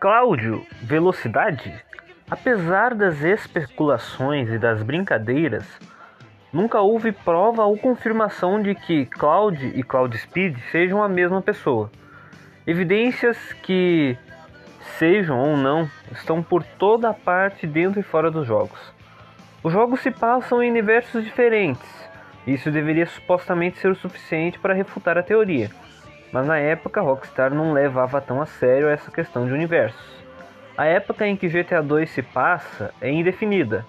Cláudio 0.02 0.66
Velocidade, 0.80 1.72
apesar 2.28 2.92
das 2.92 3.22
especulações 3.22 4.48
e 4.50 4.58
das 4.58 4.82
brincadeiras, 4.82 5.64
nunca 6.52 6.80
houve 6.80 7.12
prova 7.12 7.62
ou 7.62 7.78
confirmação 7.78 8.60
de 8.60 8.74
que 8.74 9.06
Cloud 9.06 9.64
e 9.64 9.80
Cloud 9.84 10.18
Speed 10.18 10.58
sejam 10.72 11.00
a 11.00 11.08
mesma 11.08 11.40
pessoa. 11.40 11.88
Evidências 12.66 13.38
que 13.62 14.18
sejam 14.98 15.38
ou 15.38 15.56
não 15.56 15.88
estão 16.10 16.42
por 16.42 16.64
toda 16.64 17.10
a 17.10 17.14
parte 17.14 17.64
dentro 17.64 18.00
e 18.00 18.02
fora 18.02 18.28
dos 18.28 18.44
jogos. 18.44 18.80
Os 19.62 19.72
jogos 19.72 20.00
se 20.00 20.10
passam 20.10 20.60
em 20.60 20.68
universos 20.68 21.22
diferentes. 21.22 22.10
Isso 22.44 22.72
deveria 22.72 23.06
supostamente 23.06 23.78
ser 23.78 23.92
o 23.92 23.94
suficiente 23.94 24.58
para 24.58 24.74
refutar 24.74 25.16
a 25.16 25.22
teoria 25.22 25.70
mas 26.32 26.46
na 26.46 26.58
época 26.58 27.02
Rockstar 27.02 27.54
não 27.54 27.72
levava 27.72 28.20
tão 28.20 28.40
a 28.40 28.46
sério 28.46 28.88
essa 28.88 29.10
questão 29.10 29.46
de 29.46 29.52
universos. 29.52 30.22
A 30.76 30.86
época 30.86 31.26
em 31.26 31.36
que 31.36 31.48
GTA 31.48 31.82
2 31.82 32.10
se 32.10 32.22
passa 32.22 32.92
é 33.00 33.10
indefinida, 33.10 33.84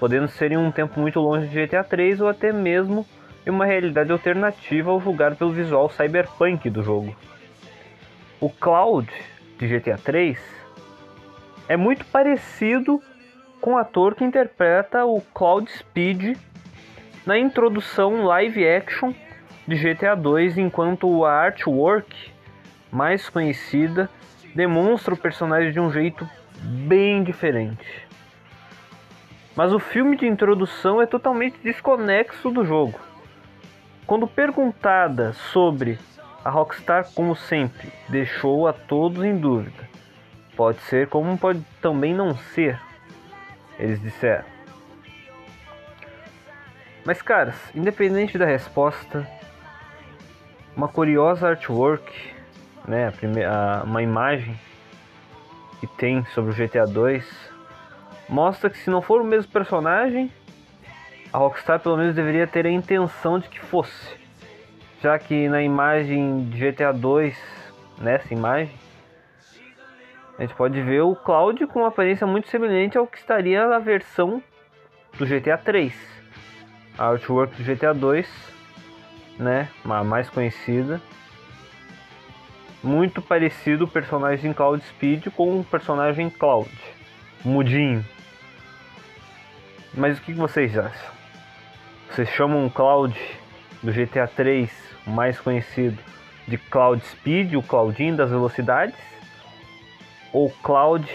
podendo 0.00 0.26
ser 0.26 0.50
em 0.50 0.56
um 0.56 0.72
tempo 0.72 0.98
muito 0.98 1.20
longe 1.20 1.46
de 1.46 1.66
GTA 1.66 1.84
3 1.84 2.22
ou 2.22 2.28
até 2.28 2.52
mesmo 2.52 3.06
em 3.46 3.50
uma 3.50 3.66
realidade 3.66 4.10
alternativa 4.10 4.90
ao 4.90 5.00
julgar 5.00 5.36
pelo 5.36 5.52
visual 5.52 5.90
cyberpunk 5.90 6.70
do 6.70 6.82
jogo. 6.82 7.14
O 8.40 8.48
Cloud 8.48 9.12
de 9.58 9.68
GTA 9.68 9.98
3 9.98 10.38
é 11.68 11.76
muito 11.76 12.04
parecido 12.06 13.00
com 13.60 13.74
o 13.74 13.76
ator 13.76 14.14
que 14.14 14.24
interpreta 14.24 15.04
o 15.04 15.20
Cloud 15.20 15.70
Speed 15.70 16.36
na 17.26 17.38
introdução 17.38 18.24
live 18.24 18.66
action 18.66 19.12
de 19.66 19.76
GTA 19.76 20.14
2, 20.14 20.58
enquanto 20.58 21.24
a 21.24 21.32
artwork 21.32 22.14
mais 22.90 23.28
conhecida 23.28 24.08
demonstra 24.54 25.14
o 25.14 25.16
personagem 25.16 25.72
de 25.72 25.80
um 25.80 25.90
jeito 25.90 26.28
bem 26.60 27.22
diferente. 27.22 28.06
Mas 29.54 29.72
o 29.72 29.78
filme 29.78 30.16
de 30.16 30.26
introdução 30.26 31.00
é 31.00 31.06
totalmente 31.06 31.58
desconexo 31.62 32.50
do 32.50 32.64
jogo. 32.64 32.98
Quando 34.06 34.26
perguntada 34.26 35.32
sobre 35.32 35.98
a 36.44 36.50
Rockstar, 36.50 37.08
como 37.14 37.34
sempre, 37.34 37.92
deixou 38.08 38.68
a 38.68 38.72
todos 38.72 39.24
em 39.24 39.36
dúvida. 39.36 39.88
Pode 40.54 40.78
ser 40.82 41.08
como 41.08 41.36
pode 41.36 41.60
também 41.82 42.14
não 42.14 42.36
ser, 42.36 42.80
eles 43.78 44.00
disseram. 44.00 44.44
Mas, 47.04 47.22
caras, 47.22 47.56
independente 47.74 48.36
da 48.36 48.46
resposta, 48.46 49.26
uma 50.76 50.88
curiosa 50.88 51.48
artwork, 51.48 52.12
né, 52.86 53.08
a 53.08 53.12
primeira, 53.12 53.82
uma 53.84 54.02
imagem 54.02 54.54
que 55.80 55.86
tem 55.86 56.24
sobre 56.26 56.50
o 56.50 56.54
GTA 56.54 56.86
2 56.86 57.56
mostra 58.28 58.68
que 58.68 58.78
se 58.78 58.90
não 58.90 59.00
for 59.00 59.20
o 59.20 59.24
mesmo 59.24 59.50
personagem, 59.50 60.30
a 61.32 61.38
Rockstar 61.38 61.80
pelo 61.80 61.96
menos 61.96 62.14
deveria 62.14 62.46
ter 62.46 62.66
a 62.66 62.70
intenção 62.70 63.38
de 63.38 63.48
que 63.48 63.60
fosse, 63.60 64.16
já 65.00 65.18
que 65.18 65.48
na 65.48 65.62
imagem 65.62 66.48
de 66.48 66.70
GTA 66.70 66.92
2, 66.92 67.36
nessa 67.98 68.34
imagem, 68.34 68.74
a 70.38 70.42
gente 70.42 70.54
pode 70.54 70.80
ver 70.82 71.00
o 71.00 71.16
Cloud 71.16 71.66
com 71.68 71.80
uma 71.80 71.88
aparência 71.88 72.26
muito 72.26 72.48
semelhante 72.48 72.98
ao 72.98 73.06
que 73.06 73.16
estaria 73.16 73.66
na 73.66 73.78
versão 73.78 74.42
do 75.18 75.24
GTA 75.24 75.56
3. 75.56 75.94
A 76.98 77.08
artwork 77.08 77.62
do 77.62 77.64
GTA 77.64 77.94
2, 77.94 78.55
né, 79.38 79.68
a 79.84 80.04
mais 80.04 80.28
conhecida. 80.30 81.00
Muito 82.82 83.20
parecido 83.20 83.84
o 83.84 83.88
personagem 83.88 84.52
Cloud 84.52 84.84
Speed 84.84 85.28
com 85.34 85.60
o 85.60 85.64
personagem 85.64 86.30
Cloud, 86.30 86.70
mudinho. 87.44 88.04
Mas 89.94 90.18
o 90.18 90.22
que 90.22 90.32
vocês 90.32 90.76
acham? 90.76 91.14
Vocês 92.10 92.28
chamam 92.28 92.66
o 92.66 92.70
Cloud 92.70 93.18
do 93.82 93.92
GTA 93.92 94.28
3, 94.28 94.70
o 95.06 95.10
mais 95.10 95.40
conhecido, 95.40 95.98
de 96.46 96.56
Cloud 96.58 97.04
Speed, 97.04 97.54
o 97.54 97.62
Claudinho 97.62 98.16
das 98.16 98.30
velocidades? 98.30 98.98
Ou 100.32 100.50
Cloud 100.62 101.10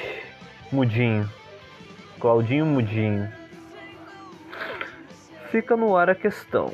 Mudinho? 0.72 1.30
Claudinho 2.20 2.66
Mudinho. 2.66 3.32
Fica 5.52 5.76
no 5.76 5.96
ar 5.96 6.10
a 6.10 6.16
questão. 6.16 6.74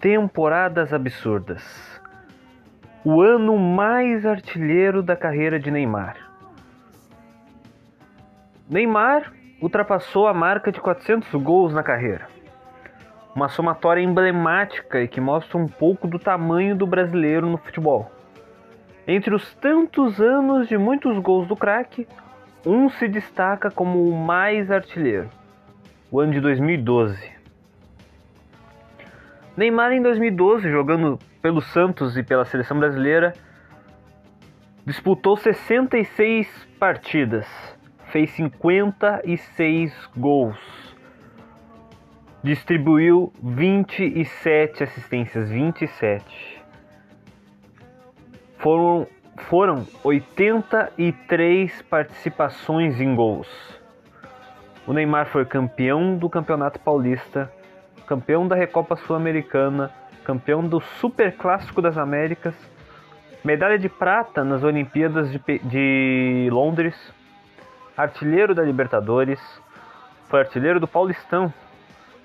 Temporadas 0.00 0.92
absurdas. 0.92 1.60
O 3.04 3.20
ano 3.20 3.58
mais 3.58 4.24
artilheiro 4.24 5.02
da 5.02 5.16
carreira 5.16 5.58
de 5.58 5.72
Neymar. 5.72 6.14
Neymar 8.70 9.32
ultrapassou 9.60 10.28
a 10.28 10.32
marca 10.32 10.70
de 10.70 10.80
400 10.80 11.34
gols 11.42 11.74
na 11.74 11.82
carreira. 11.82 12.28
Uma 13.34 13.48
somatória 13.48 14.00
emblemática 14.00 15.00
e 15.00 15.08
que 15.08 15.20
mostra 15.20 15.58
um 15.58 15.66
pouco 15.66 16.06
do 16.06 16.20
tamanho 16.20 16.76
do 16.76 16.86
brasileiro 16.86 17.48
no 17.48 17.58
futebol. 17.58 18.08
Entre 19.04 19.34
os 19.34 19.52
tantos 19.56 20.20
anos 20.20 20.68
de 20.68 20.78
muitos 20.78 21.18
gols 21.18 21.48
do 21.48 21.56
craque, 21.56 22.06
um 22.64 22.88
se 22.88 23.08
destaca 23.08 23.68
como 23.68 24.08
o 24.08 24.16
mais 24.16 24.70
artilheiro. 24.70 25.28
O 26.08 26.20
ano 26.20 26.34
de 26.34 26.40
2012. 26.40 27.37
Neymar 29.58 29.90
em 29.90 30.00
2012, 30.00 30.70
jogando 30.70 31.18
pelo 31.42 31.60
Santos 31.60 32.16
e 32.16 32.22
pela 32.22 32.44
seleção 32.44 32.78
brasileira, 32.78 33.32
disputou 34.86 35.36
66 35.36 36.46
partidas, 36.78 37.44
fez 38.12 38.30
56 38.30 40.10
gols, 40.16 40.56
distribuiu 42.40 43.32
27 43.42 44.84
assistências, 44.84 45.50
27. 45.50 46.62
Foram, 48.58 49.08
foram 49.38 49.84
83 50.04 51.82
participações 51.82 53.00
em 53.00 53.12
gols. 53.12 53.48
O 54.86 54.92
Neymar 54.92 55.26
foi 55.26 55.44
campeão 55.44 56.16
do 56.16 56.30
Campeonato 56.30 56.78
Paulista 56.78 57.52
campeão 58.08 58.48
da 58.48 58.56
Recopa 58.56 58.96
Sul-Americana, 58.96 59.92
campeão 60.24 60.66
do 60.66 60.80
Super 60.80 61.36
Clássico 61.36 61.82
das 61.82 61.98
Américas, 61.98 62.54
medalha 63.44 63.78
de 63.78 63.88
prata 63.88 64.42
nas 64.42 64.64
Olimpíadas 64.64 65.30
de, 65.30 65.38
de 65.58 66.48
Londres, 66.50 66.96
artilheiro 67.94 68.54
da 68.54 68.62
Libertadores, 68.62 69.38
foi 70.28 70.40
artilheiro 70.40 70.80
do 70.80 70.88
Paulistão. 70.88 71.52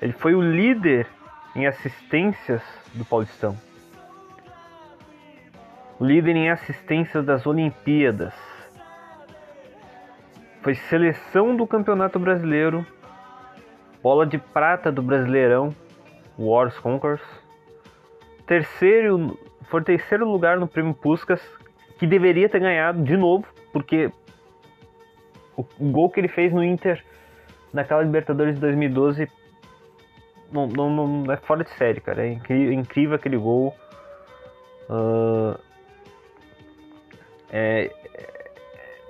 Ele 0.02 0.14
foi 0.14 0.34
o 0.34 0.42
líder 0.42 1.06
em 1.54 1.68
assistências 1.68 2.64
do 2.94 3.04
Paulistão. 3.04 3.58
Líder 6.00 6.36
em 6.36 6.50
assistências 6.50 7.26
das 7.26 7.46
Olimpíadas. 7.46 8.34
Foi 10.62 10.76
seleção 10.76 11.56
do 11.56 11.68
Campeonato 11.68 12.18
Brasileiro 12.20 12.86
bola 14.04 14.26
de 14.26 14.38
prata 14.38 14.92
do 14.92 15.02
Brasileirão, 15.02 15.74
Wars 16.38 16.78
Conquers. 16.80 17.22
Terceiro, 18.46 19.40
foi 19.70 19.82
terceiro 19.82 20.30
lugar 20.30 20.60
no 20.60 20.68
Prêmio 20.68 20.94
Puskas, 20.94 21.42
que 21.98 22.06
deveria 22.06 22.50
ter 22.50 22.60
ganhado 22.60 23.02
de 23.02 23.16
novo, 23.16 23.48
porque 23.72 24.12
o, 25.56 25.64
gol 25.80 26.10
que 26.10 26.20
ele 26.20 26.28
fez 26.28 26.52
no 26.52 26.62
Inter 26.62 27.02
naquela 27.72 28.02
Libertadores 28.02 28.56
de 28.56 28.62
2012 28.62 29.30
não, 30.52 30.68
não, 30.68 31.08
não 31.08 31.34
é 31.34 31.38
fora 31.38 31.64
de 31.64 31.70
série, 31.72 32.02
cara. 32.02 32.28
É 32.28 32.34
incrível, 32.34 32.74
incrível 32.74 33.16
aquele 33.16 33.38
gol. 33.38 33.74
Ah, 34.90 35.58
é, 37.50 37.90
é, 38.14 38.52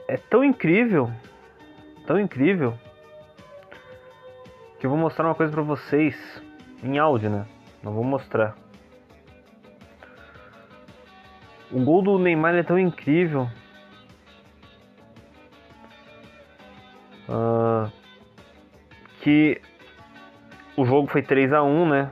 é 0.09 0.17
tão 0.29 0.43
incrível, 0.43 1.09
tão 2.05 2.19
incrível 2.19 2.77
que 4.83 4.87
eu 4.87 4.89
vou 4.89 4.99
mostrar 4.99 5.25
uma 5.25 5.33
coisa 5.33 5.49
pra 5.49 5.61
vocês 5.61 6.43
em 6.83 6.99
áudio, 6.99 7.29
né? 7.29 7.45
Não 7.81 7.93
vou 7.93 8.03
mostrar. 8.03 8.53
O 11.71 11.79
gol 11.79 12.01
do 12.01 12.19
Neymar 12.19 12.53
é 12.53 12.63
tão 12.63 12.77
incrível. 12.77 13.47
ah, 17.29 17.89
que 19.21 19.61
o 20.75 20.85
jogo 20.85 21.07
foi 21.07 21.21
3 21.21 21.53
a 21.53 21.63
1 21.63 21.87
né? 21.87 22.11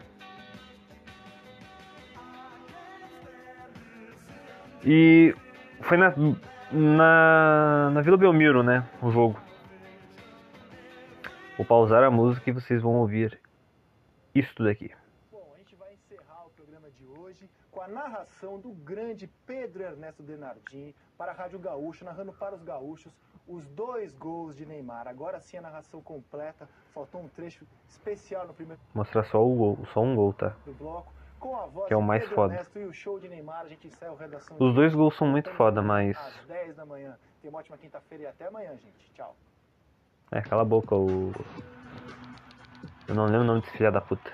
E 4.85 5.35
foi 5.81 5.97
na, 5.97 6.13
na, 6.71 7.89
na 7.91 8.01
Vila 8.01 8.15
Belmiro, 8.15 8.63
né? 8.63 8.87
O 9.01 9.11
jogo. 9.11 9.50
Vou 11.61 11.65
pausar 11.67 12.03
a 12.03 12.09
música 12.09 12.49
e 12.49 12.53
vocês 12.53 12.81
vão 12.81 12.95
ouvir 12.95 13.39
isto 14.33 14.63
daqui. 14.63 14.89
Bom, 15.31 15.47
a 15.53 15.59
gente 15.59 15.75
vai 15.75 15.93
encerrar 15.93 16.47
o 16.47 16.49
programa 16.49 16.89
de 16.89 17.05
hoje 17.05 17.47
com 17.69 17.79
a 17.79 17.87
narração 17.87 18.59
do 18.59 18.71
grande 18.71 19.29
Pedro 19.45 19.83
Ernesto 19.83 20.23
Denardini 20.23 20.95
para 21.15 21.31
a 21.31 21.35
Rádio 21.35 21.59
Gaúcha, 21.59 22.03
narrando 22.03 22.33
para 22.33 22.55
os 22.55 22.63
gaúchos 22.63 23.15
os 23.47 23.67
dois 23.67 24.11
gols 24.11 24.55
de 24.55 24.65
Neymar. 24.65 25.07
Agora 25.07 25.39
sim 25.39 25.55
a 25.55 25.61
narração 25.61 26.01
completa, 26.01 26.67
faltou 26.95 27.21
um 27.21 27.27
trecho 27.27 27.63
especial 27.87 28.47
no 28.47 28.55
primeiro 28.55 28.81
Mostrar 28.91 29.23
só 29.25 29.45
o 29.45 29.55
gol, 29.55 29.85
só 29.93 30.01
um 30.01 30.15
gol, 30.15 30.33
tá? 30.33 30.55
bloco. 30.79 31.13
Com 31.39 31.55
a 31.55 31.67
voz 31.67 31.87
Que 31.87 31.93
é 31.93 31.97
o 31.97 32.01
mais 32.01 32.23
Pedro 32.23 32.35
foda. 32.37 32.53
Ernesto 32.55 32.79
e 32.79 32.85
o 32.85 32.93
show 32.93 33.19
de 33.19 33.29
Neymar, 33.29 33.61
a 33.65 33.67
gente 33.67 33.85
encerra 33.85 34.13
o 34.13 34.15
Redação 34.15 34.57
Os 34.59 34.73
dois 34.73 34.95
gols 34.95 35.15
são 35.15 35.27
muito 35.27 35.51
foda, 35.51 35.79
mas. 35.79 36.17
às 36.17 36.43
10 36.47 36.75
da 36.75 36.87
manhã. 36.87 37.19
Tenha 37.39 37.51
uma 37.53 37.59
ótima 37.59 37.77
quinta-feira 37.77 38.23
e 38.23 38.25
até 38.25 38.47
amanhã, 38.47 38.75
gente. 38.77 39.11
Tchau. 39.13 39.35
É, 40.33 40.41
cala 40.41 40.61
a 40.61 40.65
boca, 40.65 40.95
o. 40.95 41.33
Eu 43.05 43.15
não 43.15 43.25
lembro 43.25 43.41
o 43.41 43.43
nome 43.43 43.59
desse 43.61 43.77
filho 43.77 43.91
da 43.91 43.99
puta. 43.99 44.31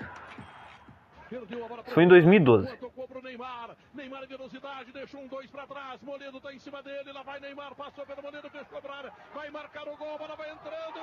Isso 1.30 1.44
foi 1.92 2.04
em 2.04 2.08
2012. 2.08 2.76
Tocou 2.76 3.08
pro 3.08 3.20
Neymar. 3.20 3.70
Neymar 3.92 4.22
em 4.22 4.28
velocidade, 4.28 4.92
deixou 4.92 5.20
um 5.20 5.26
dois 5.26 5.50
pra 5.50 5.66
trás. 5.66 6.00
Moledo 6.00 6.40
tá 6.40 6.54
em 6.54 6.60
cima 6.60 6.80
dele. 6.84 7.10
Lá 7.12 7.24
vai 7.24 7.40
Neymar, 7.40 7.74
passou 7.74 8.06
pelo 8.06 8.22
Moledo, 8.22 8.48
fez 8.48 8.68
cobrar. 8.68 9.12
Vai 9.34 9.50
marcar 9.50 9.88
o 9.88 9.96
gol, 9.96 10.14
a 10.14 10.18
bola 10.18 10.36
vai 10.36 10.52
entrando. 10.52 10.94
Gol! 10.94 11.02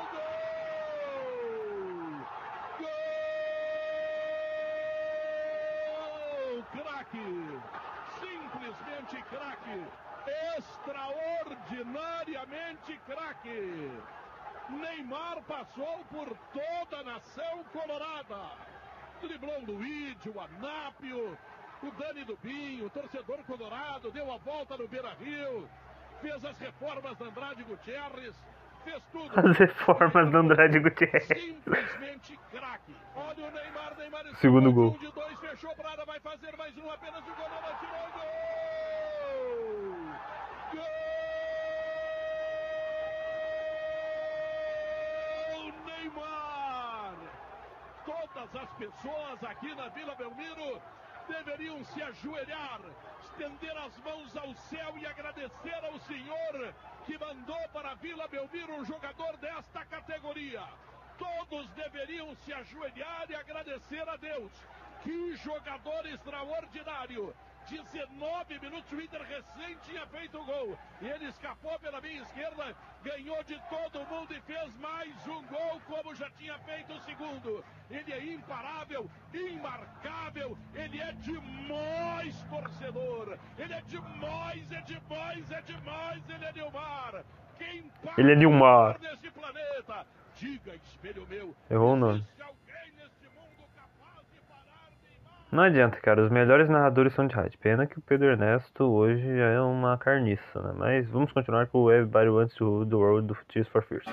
Gol! 2.79 2.87
Craque! 6.71 7.59
Simplesmente 8.21 9.21
craque! 9.29 9.83
Extraordinariamente 10.57 12.97
craque! 13.05 13.91
Neymar 14.69 15.41
passou 15.47 16.03
por 16.09 16.37
toda 16.53 17.01
a 17.01 17.03
nação 17.03 17.63
colorada. 17.71 18.51
Driblou 19.21 19.59
o 19.59 19.65
Luigi, 19.65 20.29
o 20.29 20.39
Anápio, 20.39 21.37
o 21.83 21.91
Dani 21.91 22.23
Dubinho, 22.25 22.85
o 22.85 22.89
torcedor 22.89 23.37
colorado, 23.45 24.11
deu 24.11 24.31
a 24.31 24.37
volta 24.37 24.77
no 24.77 24.87
Beira 24.87 25.13
Rio, 25.19 25.67
fez 26.21 26.43
as 26.45 26.57
reformas 26.57 27.17
da 27.17 27.25
Andrade 27.25 27.63
Gutierrez, 27.63 28.35
fez 28.83 29.03
tudo. 29.11 29.31
As 29.39 29.57
reformas 29.57 30.31
do 30.31 30.37
Andrade 30.37 30.79
Gutierrez. 30.79 31.27
Simplesmente 31.27 32.39
craque. 32.51 32.95
Olha 33.15 33.45
o 33.47 33.51
Neymar, 33.51 33.95
Neymar 33.97 34.25
Segundo 34.35 34.71
gol. 34.71 34.91
Um 34.91 34.97
de 34.97 35.11
dois, 35.11 35.39
fechou 35.39 35.75
pra 35.75 35.91
área, 35.91 36.05
vai 36.05 36.19
fazer 36.19 36.55
mais 36.57 36.77
um, 36.77 36.89
apenas 36.89 37.21
o 37.21 37.33
gol, 37.35 37.49
não 37.49 37.57
atirou, 37.69 38.09
gol! 38.13 38.25
Gol! 40.73 40.85
Neymar! 45.85 47.15
Todas 48.05 48.55
as 48.55 48.69
pessoas 48.75 49.43
aqui 49.43 49.73
na 49.73 49.89
Vila 49.89 50.13
Belmiro 50.15 50.81
deveriam 51.27 51.83
se 51.85 52.01
ajoelhar, 52.03 52.79
estender 53.23 53.75
as 53.77 53.97
mãos 53.97 54.37
ao 54.37 54.53
céu 54.69 54.97
e 54.97 55.05
agradecer 55.07 55.83
ao 55.83 55.99
Senhor 56.01 56.73
que 57.05 57.17
mandou 57.17 57.69
para 57.73 57.91
a 57.91 57.95
Vila 57.95 58.27
Belmiro 58.27 58.75
um 58.75 58.85
jogador 58.85 59.35
desta 59.37 59.83
categoria. 59.85 60.63
Todos 61.17 61.67
deveriam 61.71 62.35
se 62.45 62.53
ajoelhar 62.53 63.25
e 63.29 63.35
agradecer 63.35 64.07
a 64.07 64.17
Deus. 64.17 64.51
Que 65.03 65.35
jogador 65.37 66.05
extraordinário! 66.07 67.35
19 67.69 68.59
minutos, 68.59 68.91
o 68.91 69.01
Inter 69.01 69.21
recém 69.23 69.75
tinha 69.83 70.05
feito 70.07 70.39
o 70.39 70.45
gol. 70.45 70.77
E 71.01 71.07
ele 71.07 71.25
escapou 71.25 71.77
pela 71.79 71.99
minha 71.99 72.21
esquerda, 72.21 72.75
ganhou 73.03 73.43
de 73.43 73.59
todo 73.69 74.05
mundo 74.07 74.33
e 74.33 74.41
fez 74.41 74.75
mais 74.77 75.13
um 75.27 75.41
gol, 75.47 75.81
como 75.87 76.13
já 76.15 76.29
tinha 76.31 76.57
feito 76.59 76.93
o 76.93 76.99
segundo. 77.01 77.63
Ele 77.89 78.13
é 78.13 78.23
imparável, 78.33 79.09
imarcável, 79.33 80.57
ele 80.75 80.99
é 81.01 81.11
demais, 81.13 82.43
torcedor. 82.49 83.37
Ele 83.57 83.73
é 83.73 83.81
demais, 83.81 84.71
é 84.71 84.81
demais, 84.81 85.51
é 85.51 85.61
demais, 85.61 86.29
ele 86.29 86.45
é 86.45 86.51
Nilmar. 86.53 87.23
Quem 87.57 87.91
Ele 88.17 88.31
é 88.31 88.35
Nilmar. 88.35 88.99
nesse 88.99 89.31
planeta? 89.31 90.05
Diga, 90.35 90.75
espelho 90.75 91.25
meu. 91.27 91.55
Errou 91.71 91.93
o 91.93 91.95
nome. 91.95 92.19
existe 92.19 92.41
alguém 92.41 92.91
neste 92.97 93.29
mundo 93.29 93.63
capaz 93.73 94.25
de 94.33 94.39
parar 94.41 94.89
Neymar? 95.03 95.44
Não 95.55 95.63
adianta, 95.63 95.97
cara. 96.01 96.21
Os 96.21 96.29
melhores 96.29 96.67
narradores 96.67 97.13
são 97.13 97.25
de 97.25 97.33
rádio. 97.33 97.57
Pena 97.59 97.87
que 97.87 97.97
o 97.97 98.01
Pedro 98.01 98.27
Ernesto 98.27 98.83
hoje 98.83 99.37
já 99.37 99.45
é 99.45 99.61
uma 99.61 99.97
carniça, 99.97 100.61
né? 100.61 100.73
Mas 100.77 101.09
vamos 101.09 101.31
continuar 101.31 101.67
com 101.67 101.83
o 101.83 101.89
Everybody 101.89 102.27
Wants 102.27 102.55
to 102.55 102.85
the 102.85 102.95
World 102.95 103.29
do 103.29 103.37
Tears 103.47 103.69
for 103.69 103.81
Fears. 103.81 104.03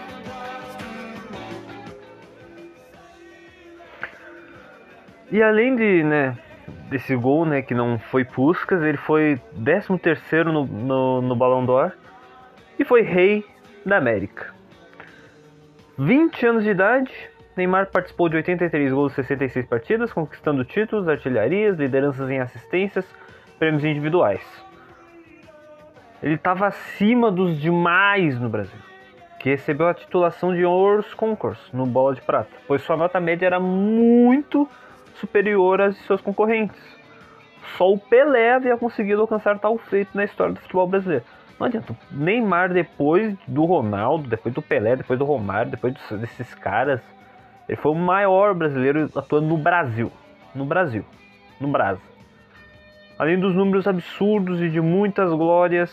E 5.33 5.43
além 5.43 5.75
de, 5.75 6.05
né, 6.05 6.39
desse 6.89 7.17
gol, 7.17 7.45
né, 7.45 7.61
que 7.61 7.75
não 7.75 7.99
foi 7.99 8.25
Puskas, 8.25 8.81
ele 8.81 8.99
foi 8.99 9.41
13 9.65 9.99
terceiro 9.99 10.53
no, 10.53 10.65
no, 10.65 11.23
no 11.23 11.35
Balão 11.35 11.67
d'Or 11.67 11.93
e 12.79 12.85
foi 12.85 13.03
rei 13.03 13.45
da 13.85 13.97
América. 13.97 14.55
20 15.99 16.47
anos 16.47 16.63
de 16.63 16.71
idade, 16.71 17.13
Neymar 17.57 17.91
participou 17.91 18.29
de 18.29 18.37
83 18.37 18.93
gols 18.93 19.13
em 19.13 19.17
66 19.17 19.67
partidas, 19.67 20.13
conquistando 20.13 20.65
títulos, 20.65 21.09
artilharias, 21.09 21.77
lideranças 21.77 22.31
em 22.31 22.41
assistências, 22.41 23.05
prêmios 23.59 23.85
individuais. 23.85 24.43
Ele 26.23 26.35
estava 26.35 26.67
acima 26.67 27.31
dos 27.31 27.61
demais 27.61 28.39
no 28.41 28.49
Brasil, 28.49 28.79
que 29.39 29.51
recebeu 29.51 29.89
a 29.89 29.95
titulação 29.95 30.55
de 30.55 30.65
Ouros 30.65 31.13
Concourse 31.13 31.75
no 31.75 31.85
Bola 31.85 32.15
de 32.15 32.23
Prata, 32.23 32.51
pois 32.67 32.83
sua 32.83 32.97
nota 32.97 33.21
média 33.21 33.47
era 33.47 33.61
muito 33.61 34.69
superior 35.17 35.81
às 35.81 35.95
de 35.95 36.03
seus 36.03 36.21
concorrentes. 36.21 36.81
Só 37.77 37.93
o 37.93 37.99
Pelé 37.99 38.55
havia 38.55 38.77
conseguido 38.79 39.21
alcançar 39.21 39.59
tal 39.59 39.77
feito 39.77 40.17
na 40.17 40.25
história 40.25 40.55
do 40.55 40.61
futebol 40.61 40.87
brasileiro. 40.87 41.25
Não 41.59 41.67
adianta, 41.67 41.97
Neymar 42.11 42.73
depois 42.73 43.37
do 43.47 43.65
Ronaldo, 43.65 44.29
depois 44.29 44.55
do 44.55 44.63
Pelé, 44.63 44.97
depois 44.97 45.19
do 45.19 45.25
Romário, 45.25 45.71
depois 45.71 45.95
desses 46.11 46.55
caras, 46.55 47.01
ele 47.69 47.77
foi 47.77 47.93
o 47.93 47.95
maior 47.95 48.55
brasileiro 48.55 49.09
atuando 49.15 49.49
no 49.49 49.57
Brasil. 49.57 50.11
No 50.55 50.65
Brasil. 50.65 51.05
No 51.61 51.69
Brasil. 51.69 52.05
Além 53.19 53.39
dos 53.39 53.55
números 53.55 53.87
absurdos 53.87 54.61
e 54.61 54.69
de 54.69 54.81
muitas 54.81 55.31
glórias, 55.31 55.93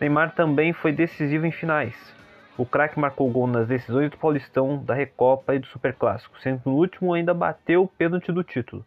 Neymar 0.00 0.34
também 0.34 0.72
foi 0.72 0.92
decisivo 0.92 1.44
em 1.44 1.50
finais. 1.50 2.14
O 2.56 2.64
craque 2.64 2.98
marcou 2.98 3.30
gol 3.30 3.46
nas 3.46 3.68
decisões 3.68 4.10
do 4.10 4.16
Paulistão, 4.16 4.82
da 4.84 4.94
Recopa 4.94 5.54
e 5.54 5.58
do 5.58 5.66
Superclássico, 5.66 6.38
sendo 6.40 6.60
que 6.60 6.68
no 6.68 6.76
último 6.76 7.14
ainda 7.14 7.34
bateu 7.34 7.82
o 7.82 7.88
pênalti 7.88 8.32
do 8.32 8.42
título. 8.42 8.84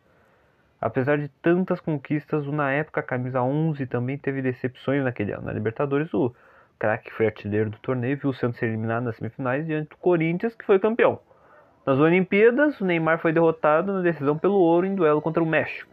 Apesar 0.79 1.17
de 1.17 1.27
tantas 1.41 1.79
conquistas, 1.79 2.47
o 2.47 2.51
na 2.51 2.71
época 2.71 3.03
camisa 3.03 3.41
11 3.41 3.85
também 3.85 4.17
teve 4.17 4.41
decepções 4.41 5.03
naquele 5.03 5.31
ano. 5.31 5.43
Na 5.45 5.53
Libertadores, 5.53 6.13
o 6.13 6.33
craque 6.79 7.11
foi 7.11 7.27
artilheiro 7.27 7.69
do 7.69 7.77
torneio 7.77 8.17
viu 8.17 8.31
o 8.31 8.33
Santos 8.33 8.57
ser 8.57 8.65
eliminado 8.65 9.03
nas 9.03 9.15
semifinais 9.15 9.65
diante 9.65 9.89
do 9.89 9.97
Corinthians, 9.97 10.55
que 10.55 10.65
foi 10.65 10.79
campeão. 10.79 11.19
Nas 11.85 11.97
Olimpíadas, 11.97 12.79
o 12.79 12.85
Neymar 12.85 13.19
foi 13.19 13.33
derrotado 13.33 13.91
na 13.93 14.01
decisão 14.01 14.37
pelo 14.37 14.55
ouro 14.55 14.85
em 14.85 14.93
duelo 14.93 15.21
contra 15.21 15.41
o 15.41 15.45
México. 15.45 15.91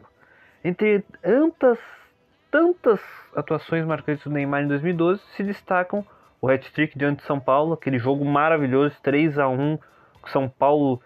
Entre 0.62 1.02
tantas, 1.22 1.78
tantas 2.50 3.00
atuações 3.34 3.86
marcantes 3.86 4.24
do 4.24 4.30
Neymar 4.30 4.62
em 4.62 4.68
2012, 4.68 5.22
se 5.34 5.42
destacam 5.42 6.04
o 6.40 6.48
hat-trick 6.48 6.98
diante 6.98 7.20
de 7.20 7.24
São 7.24 7.40
Paulo, 7.40 7.72
aquele 7.72 7.98
jogo 7.98 8.24
maravilhoso, 8.24 8.96
3 9.02 9.38
a 9.38 9.48
1 9.48 9.78
com 10.20 10.28
São 10.28 10.48
Paulo. 10.48 11.00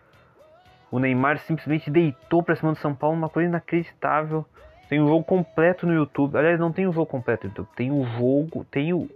O 0.91 0.99
Neymar 0.99 1.39
simplesmente 1.39 1.91
deitou 1.91 2.43
para 2.43 2.57
cima 2.57 2.73
do 2.73 2.79
São 2.79 2.95
Paulo, 2.95 3.17
uma 3.17 3.29
coisa 3.29 3.49
inacreditável. 3.49 4.45
Tem 4.89 5.01
o 5.01 5.07
jogo 5.07 5.25
completo 5.25 5.87
no 5.87 5.95
YouTube. 5.95 6.37
Aliás, 6.37 6.59
não 6.59 6.73
tem 6.73 6.87
o 6.87 6.93
jogo 6.93 7.07
completo 7.07 7.47
no 7.47 7.51
YouTube. 7.51 7.69
Tem 7.75 7.91
o 7.91 8.05
jogo, 8.05 8.67
tem 8.71 8.93
o- 8.93 9.09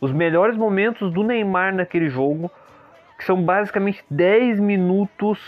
os 0.00 0.12
melhores 0.12 0.56
momentos 0.56 1.12
do 1.12 1.24
Neymar 1.24 1.74
naquele 1.74 2.08
jogo, 2.08 2.50
que 3.18 3.24
são 3.24 3.42
basicamente 3.42 4.04
10 4.10 4.60
minutos 4.60 5.38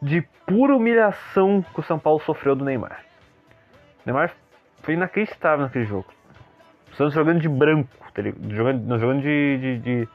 de 0.00 0.22
pura 0.46 0.74
humilhação 0.74 1.64
que 1.74 1.80
o 1.80 1.82
São 1.82 1.98
Paulo 1.98 2.20
sofreu 2.20 2.56
do 2.56 2.64
Neymar. 2.64 3.04
O 3.98 4.02
Neymar 4.06 4.32
foi 4.82 4.94
inacreditável 4.94 5.64
naquele 5.64 5.84
jogo. 5.84 6.06
O 6.92 6.96
Santos 6.96 7.14
jogando 7.14 7.40
de 7.40 7.48
branco, 7.48 7.88
tá 8.12 8.22
jogando, 8.48 8.82
não, 8.84 8.98
jogando 8.98 9.22
de, 9.22 9.58
de, 9.58 9.78
de, 9.78 10.08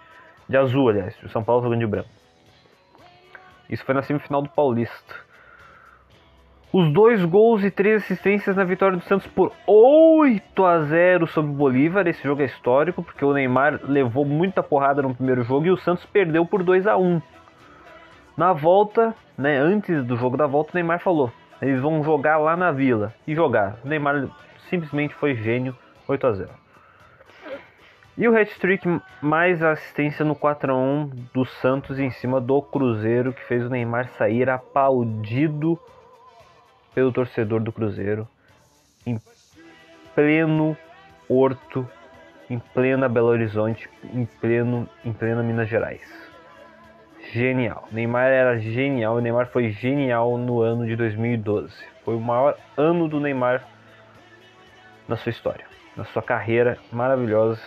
de 0.49 0.57
azul, 0.57 0.89
aliás. 0.89 1.15
O 1.23 1.29
São 1.29 1.43
Paulo 1.43 1.63
jogando 1.63 1.79
de 1.79 1.87
branco. 1.87 2.09
Isso 3.69 3.85
foi 3.85 3.93
na 3.93 4.01
semifinal 4.01 4.41
do 4.41 4.49
Paulista. 4.49 5.15
Os 6.75 6.91
dois 6.91 7.23
gols 7.23 7.63
e 7.63 7.69
três 7.69 8.01
assistências 8.01 8.55
na 8.55 8.63
vitória 8.63 8.97
do 8.97 9.03
Santos 9.03 9.27
por 9.27 9.51
8 9.67 10.65
a 10.65 10.79
0 10.79 11.27
sobre 11.27 11.51
o 11.51 11.53
Bolívar. 11.53 12.07
Esse 12.07 12.23
jogo 12.23 12.41
é 12.41 12.45
histórico 12.45 13.03
porque 13.03 13.23
o 13.23 13.31
Neymar 13.31 13.79
levou 13.83 14.25
muita 14.25 14.63
porrada 14.63 14.99
no 15.03 15.13
primeiro 15.13 15.43
jogo 15.43 15.67
e 15.67 15.69
o 15.69 15.77
Santos 15.77 16.03
perdeu 16.07 16.47
por 16.47 16.63
2 16.63 16.87
a 16.87 16.97
1. 16.97 17.21
Na 18.35 18.53
volta, 18.53 19.13
né, 19.37 19.55
antes 19.59 20.03
do 20.03 20.17
jogo 20.17 20.35
da 20.35 20.47
volta, 20.47 20.71
o 20.71 20.73
Neymar 20.73 20.99
falou: 20.99 21.31
eles 21.61 21.79
vão 21.79 22.03
jogar 22.03 22.37
lá 22.37 22.57
na 22.57 22.71
Vila 22.71 23.13
e 23.27 23.35
jogar. 23.35 23.77
O 23.85 23.87
Neymar 23.87 24.27
simplesmente 24.67 25.13
foi 25.13 25.35
gênio, 25.35 25.77
8 26.07 26.25
a 26.25 26.31
0. 26.33 26.49
E 28.17 28.27
o 28.27 28.35
hat-trick 28.35 28.99
mais 29.21 29.61
a 29.61 29.73
assistência 29.73 30.25
no 30.25 30.33
4 30.33 30.73
a 30.73 30.75
1 30.75 31.11
do 31.35 31.45
Santos 31.45 31.99
em 31.99 32.09
cima 32.09 32.41
do 32.41 32.59
Cruzeiro, 32.63 33.31
que 33.31 33.45
fez 33.45 33.63
o 33.63 33.69
Neymar 33.69 34.07
sair 34.17 34.49
aplaudido 34.49 35.79
pelo 36.93 37.11
torcedor 37.11 37.61
do 37.61 37.71
Cruzeiro 37.71 38.27
em 39.05 39.19
pleno 40.15 40.77
Horto, 41.27 41.87
em 42.49 42.59
plena 42.59 43.09
Belo 43.09 43.27
Horizonte, 43.27 43.89
em 44.03 44.25
pleno 44.25 44.87
em 45.03 45.11
plena 45.11 45.41
Minas 45.41 45.69
Gerais. 45.69 46.01
Genial. 47.31 47.87
Neymar 47.91 48.27
era 48.27 48.59
genial, 48.59 49.19
Neymar 49.19 49.47
foi 49.47 49.71
genial 49.71 50.37
no 50.37 50.61
ano 50.61 50.85
de 50.85 50.95
2012. 50.95 51.73
Foi 52.03 52.15
o 52.15 52.19
maior 52.19 52.57
ano 52.77 53.07
do 53.07 53.19
Neymar 53.19 53.65
na 55.07 55.15
sua 55.15 55.29
história, 55.29 55.65
na 55.95 56.05
sua 56.05 56.21
carreira 56.21 56.77
maravilhosa 56.91 57.61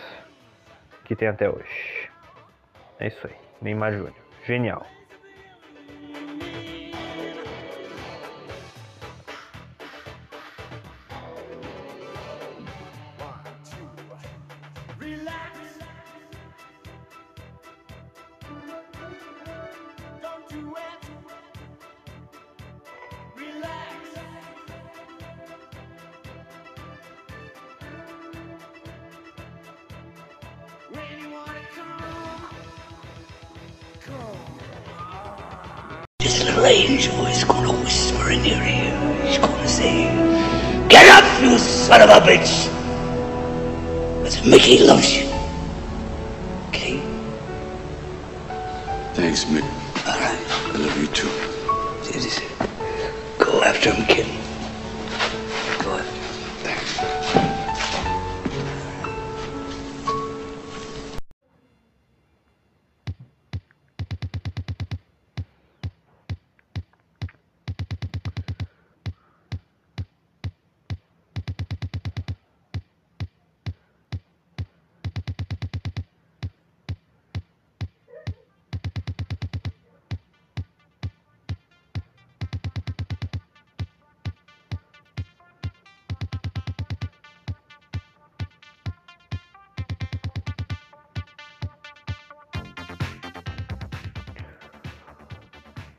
que 1.03 1.15
tem 1.15 1.27
até 1.27 1.49
hoje. 1.49 2.09
É 2.99 3.07
isso 3.07 3.25
aí, 3.27 3.35
Neymar 3.61 3.93
Júnior. 3.93 4.15
Genial. 4.45 4.85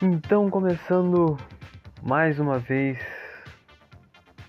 Então, 0.00 0.48
começando 0.48 1.36
mais 2.00 2.38
uma 2.38 2.60
vez 2.60 2.96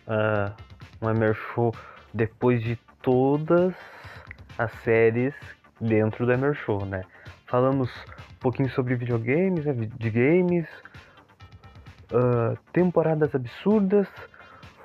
ah, 0.05 0.53
um 1.01 1.09
Emer 1.09 1.33
Show 1.33 1.73
depois 2.13 2.62
de 2.62 2.75
todas 3.01 3.73
as 4.59 4.71
séries 4.83 5.33
dentro 5.81 6.27
do 6.27 6.31
Emer 6.31 6.53
Show, 6.53 6.85
né? 6.85 7.01
Falamos 7.47 7.89
um 7.89 8.39
pouquinho 8.39 8.69
sobre 8.69 8.93
videogames, 8.93 9.65
né, 9.65 9.73
de 9.73 10.09
games, 10.12 10.67
ah, 12.13 12.55
temporadas 12.71 13.33
absurdas, 13.33 14.07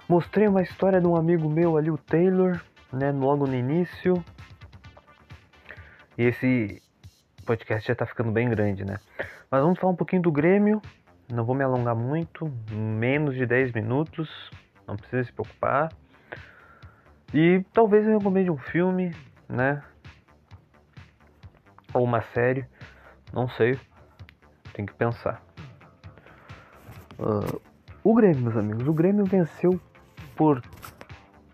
mostrei 0.09 0.48
uma 0.48 0.62
história 0.62 0.98
de 0.98 1.07
um 1.07 1.14
amigo 1.14 1.46
meu 1.46 1.77
ali, 1.77 1.90
o 1.90 1.98
Taylor, 1.98 2.59
né? 2.90 3.12
Logo 3.12 3.46
no 3.46 3.55
início. 3.55 4.24
E 6.16 6.22
esse 6.22 6.81
podcast 7.44 7.87
já 7.87 7.94
tá 7.94 8.07
ficando 8.07 8.33
bem 8.33 8.48
grande, 8.48 8.83
né? 8.83 8.98
Mas 9.55 9.62
vamos 9.62 9.79
falar 9.79 9.93
um 9.93 9.97
pouquinho 9.97 10.21
do 10.21 10.33
Grêmio. 10.33 10.83
Não 11.33 11.45
vou 11.45 11.55
me 11.55 11.62
alongar 11.62 11.95
muito, 11.95 12.53
menos 12.73 13.37
de 13.37 13.47
10 13.47 13.71
minutos, 13.71 14.51
não 14.85 14.97
precisa 14.97 15.23
se 15.23 15.33
preocupar. 15.33 15.93
E 17.33 17.64
talvez 17.73 18.05
eu 18.05 18.19
recomende 18.19 18.51
um 18.51 18.57
filme, 18.57 19.14
né? 19.49 19.81
Ou 21.93 22.03
uma 22.03 22.21
série, 22.21 22.67
não 23.33 23.49
sei. 23.49 23.79
Tem 24.73 24.85
que 24.85 24.93
pensar. 24.93 25.40
Ah, 27.21 27.57
o 28.03 28.12
Grêmio, 28.12 28.43
meus 28.43 28.57
amigos, 28.57 28.88
o 28.88 28.93
Grêmio 28.93 29.25
venceu 29.25 29.81
por. 30.35 30.61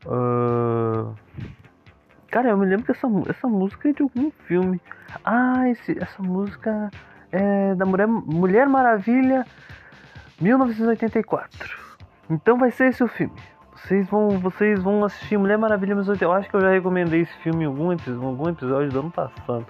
ah, 0.06 1.12
Cara, 2.30 2.48
eu 2.48 2.56
me 2.56 2.64
lembro 2.64 2.86
que 2.86 2.92
essa, 2.92 3.06
essa 3.28 3.46
música 3.46 3.90
é 3.90 3.92
de 3.92 4.02
algum 4.02 4.30
filme. 4.30 4.80
Ah, 5.22 5.68
esse, 5.68 6.02
essa 6.02 6.22
música 6.22 6.90
é 7.32 7.74
da 7.74 7.84
Mulher, 7.84 8.06
Mulher 8.06 8.68
Maravilha 8.68 9.44
1984. 10.40 11.78
Então 12.28 12.58
vai 12.58 12.70
ser 12.70 12.86
esse 12.88 13.02
o 13.02 13.08
filme. 13.08 13.34
Vocês 13.74 14.08
vão, 14.08 14.28
vocês 14.38 14.82
vão 14.82 15.04
assistir 15.04 15.36
Mulher 15.38 15.58
Maravilha 15.58 15.94
1984. 15.94 16.24
Eu 16.24 16.32
acho 16.32 16.48
que 16.50 16.56
eu 16.56 16.60
já 16.60 16.70
recomendei 16.70 17.20
esse 17.22 17.34
filme 17.38 17.64
em 17.64 17.66
algum, 17.66 17.92
epi- 17.92 18.10
algum 18.10 18.48
episódio 18.48 18.90
do 18.90 19.00
ano 19.00 19.10
passado. 19.10 19.66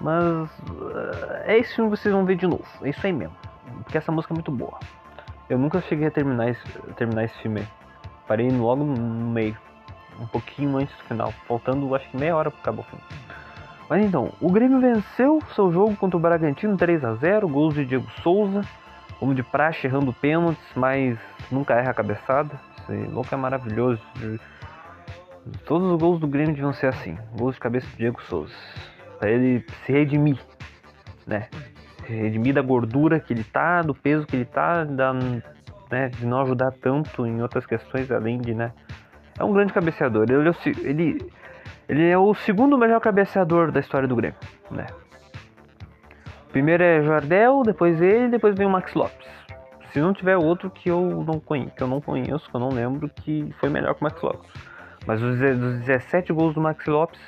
Mas 0.00 0.50
é 1.44 1.58
esse 1.58 1.74
filme 1.74 1.90
que 1.90 1.96
vocês 1.96 2.14
vão 2.14 2.24
ver 2.24 2.36
de 2.36 2.46
novo. 2.46 2.64
É 2.82 2.90
isso 2.90 3.04
aí 3.06 3.12
mesmo. 3.12 3.34
Porque 3.82 3.98
essa 3.98 4.12
música 4.12 4.32
é 4.32 4.36
muito 4.36 4.52
boa. 4.52 4.78
Eu 5.48 5.58
nunca 5.58 5.80
cheguei 5.82 6.06
a 6.06 6.10
terminar 6.10 6.48
esse, 6.50 6.62
terminar 6.96 7.24
esse 7.24 7.34
filme. 7.38 7.66
Parei 8.26 8.48
logo 8.50 8.84
no 8.84 9.30
meio. 9.30 9.56
Um 10.20 10.26
pouquinho 10.26 10.76
antes 10.78 10.94
do 10.96 11.04
final. 11.04 11.32
Faltando 11.46 11.94
acho 11.94 12.08
que 12.10 12.16
meia 12.16 12.34
hora 12.36 12.50
para 12.50 12.60
acabar 12.60 12.80
o 12.80 12.84
filme. 12.84 13.04
Mas 13.88 14.04
então, 14.04 14.32
o 14.40 14.50
Grêmio 14.50 14.80
venceu 14.80 15.40
seu 15.54 15.72
jogo 15.72 15.96
contra 15.96 16.16
o 16.16 16.20
Bragantino 16.20 16.76
3 16.76 17.04
a 17.04 17.14
0 17.14 17.48
gols 17.48 17.74
de 17.74 17.84
Diego 17.84 18.10
Souza, 18.22 18.62
como 19.18 19.34
de 19.34 19.42
praxe 19.42 19.86
errando 19.86 20.12
pênaltis, 20.12 20.64
mas 20.74 21.18
nunca 21.50 21.74
erra 21.74 21.90
a 21.90 21.94
cabeçada. 21.94 22.60
Esse 22.80 23.06
louco 23.06 23.32
é 23.32 23.36
maravilhoso. 23.36 24.00
Todos 25.64 25.92
os 25.92 26.00
gols 26.00 26.20
do 26.20 26.26
Grêmio 26.26 26.54
deviam 26.54 26.72
ser 26.72 26.88
assim, 26.88 27.16
gols 27.38 27.54
de 27.54 27.60
cabeça 27.60 27.86
do 27.88 27.96
Diego 27.96 28.20
Souza, 28.22 28.52
para 29.18 29.30
ele 29.30 29.64
se 29.84 29.92
redimir, 29.92 30.38
né? 31.24 31.48
Se 32.04 32.12
redimir 32.12 32.54
da 32.54 32.62
gordura 32.62 33.20
que 33.20 33.32
ele 33.32 33.44
tá, 33.44 33.82
do 33.82 33.94
peso 33.94 34.26
que 34.26 34.34
ele 34.34 34.44
tá, 34.44 34.82
da, 34.82 35.12
né, 35.12 36.08
de 36.08 36.26
não 36.26 36.40
ajudar 36.42 36.72
tanto 36.72 37.24
em 37.24 37.40
outras 37.40 37.64
questões 37.64 38.10
além 38.10 38.38
de, 38.38 38.54
né? 38.54 38.72
É 39.38 39.44
um 39.44 39.52
grande 39.52 39.72
cabeceador. 39.72 40.26
Ele, 40.28 40.50
ele, 40.82 41.32
ele 41.88 42.08
é 42.08 42.18
o 42.18 42.34
segundo 42.34 42.76
melhor 42.76 43.00
cabeceador 43.00 43.70
da 43.70 43.80
história 43.80 44.08
do 44.08 44.16
Grêmio, 44.16 44.38
né? 44.70 44.86
Primeiro 46.50 46.82
é 46.82 47.02
Jardel, 47.02 47.62
depois 47.64 48.00
ele, 48.00 48.28
depois 48.28 48.56
vem 48.56 48.66
o 48.66 48.70
Max 48.70 48.94
Lopes. 48.94 49.26
Se 49.92 50.00
não 50.00 50.12
tiver 50.12 50.36
outro 50.36 50.70
que 50.70 50.90
eu 50.90 51.24
não 51.26 51.38
conheço, 51.38 51.74
que 51.74 51.82
eu 51.82 51.86
não 51.86 52.00
conheço, 52.00 52.50
que 52.50 52.56
eu 52.56 52.60
não 52.60 52.68
lembro, 52.70 53.08
que 53.08 53.52
foi 53.60 53.68
melhor 53.68 53.94
que 53.94 54.00
o 54.00 54.04
Max 54.04 54.20
Lopes. 54.20 54.50
Mas 55.06 55.20
dos 55.20 55.38
17 55.38 56.32
gols 56.32 56.54
do 56.54 56.60
Max 56.60 56.84
Lopes 56.86 57.20